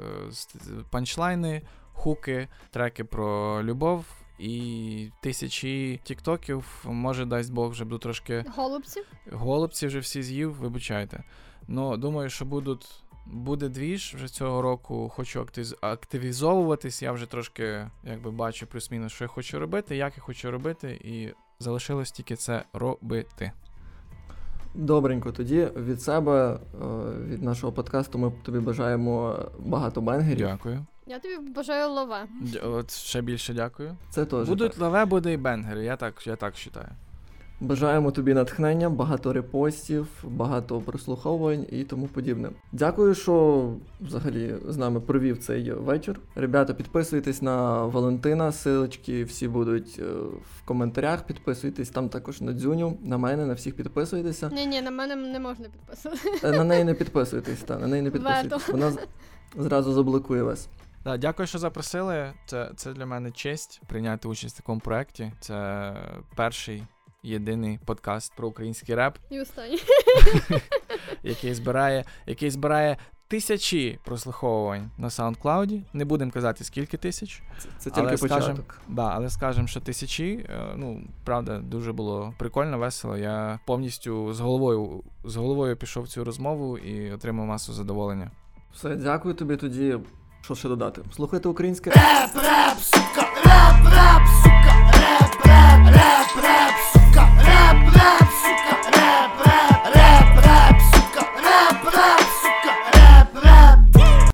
[0.91, 1.63] Панчлайни,
[1.93, 4.05] хуки, треки про любов
[4.39, 6.85] і тисячі тіктоків.
[6.85, 9.03] Може, дасть Бог, вже буду трошки Голубці?
[9.33, 11.25] голубці вже всі з'їв, вибачайте.
[11.69, 13.03] Ну, думаю, що будуть.
[13.27, 15.13] Буде двіж вже цього року.
[15.15, 15.47] Хочу
[15.81, 17.03] активізовуватись.
[17.03, 21.29] Я вже трошки якби бачу плюс-мінус, що я хочу робити, як я хочу робити, і
[21.59, 23.53] залишилось тільки це робити.
[24.75, 26.87] Добренько, тоді від себе, е,
[27.29, 30.47] від нашого подкасту, ми тобі бажаємо багато бенгерів.
[30.47, 30.87] Дякую.
[31.07, 32.27] Я тобі бажаю лаве.
[32.65, 33.97] От ще більше дякую.
[34.11, 34.49] Це теж.
[34.49, 34.81] Будуть так.
[34.81, 35.85] лаве, буде і бенгери.
[35.85, 36.93] Я так, я так вважаю.
[37.63, 42.51] Бажаємо тобі натхнення, багато репостів, багато прослуховувань і тому подібне.
[42.73, 43.69] Дякую, що
[44.01, 46.21] взагалі з нами провів цей вечір.
[46.35, 48.53] Ребята, підписуйтесь на Валентина.
[48.53, 50.03] Силочки всі будуть е,
[50.59, 51.27] в коментарях.
[51.27, 54.51] Підписуйтесь там також на дзюню, на мене, на всіх підписуйтеся.
[54.53, 56.31] Ні, ні, на мене не можна підписувати.
[56.45, 58.69] Е, На неї не підписуйтесь, та на неї не підписуйтесь.
[58.69, 58.93] Вона
[59.57, 60.69] зразу заблокує вас.
[61.05, 62.33] Да, дякую, що запросили.
[62.47, 65.33] Це, це для мене честь прийняти участь в такому проєкті.
[65.41, 65.93] Це
[66.37, 66.83] перший
[67.24, 69.18] єдиний подкаст про український реп.
[69.30, 69.80] І останній.
[71.24, 72.98] який збирає, який збирає
[73.28, 75.82] тисячі прослуховувань на SoundCloud.
[75.94, 77.44] Не будемо казати, скільки тисяч.
[77.60, 78.82] Це, це Але тільки скажем, початок.
[78.88, 80.46] Да, але скажемо, що тисячі.
[80.50, 83.18] е, Ну, правда, дуже було прикольно, весело.
[83.18, 88.32] Я повністю з головою, з головою пішов в цю розмову і отримав масу задоволення.
[88.74, 90.00] Все, дякую тобі тоді.
[90.42, 91.02] Що ще додати?
[91.16, 91.90] Слухайте українське.
[91.90, 94.61] Рэп, рэп, сука, рэп, рэп, сука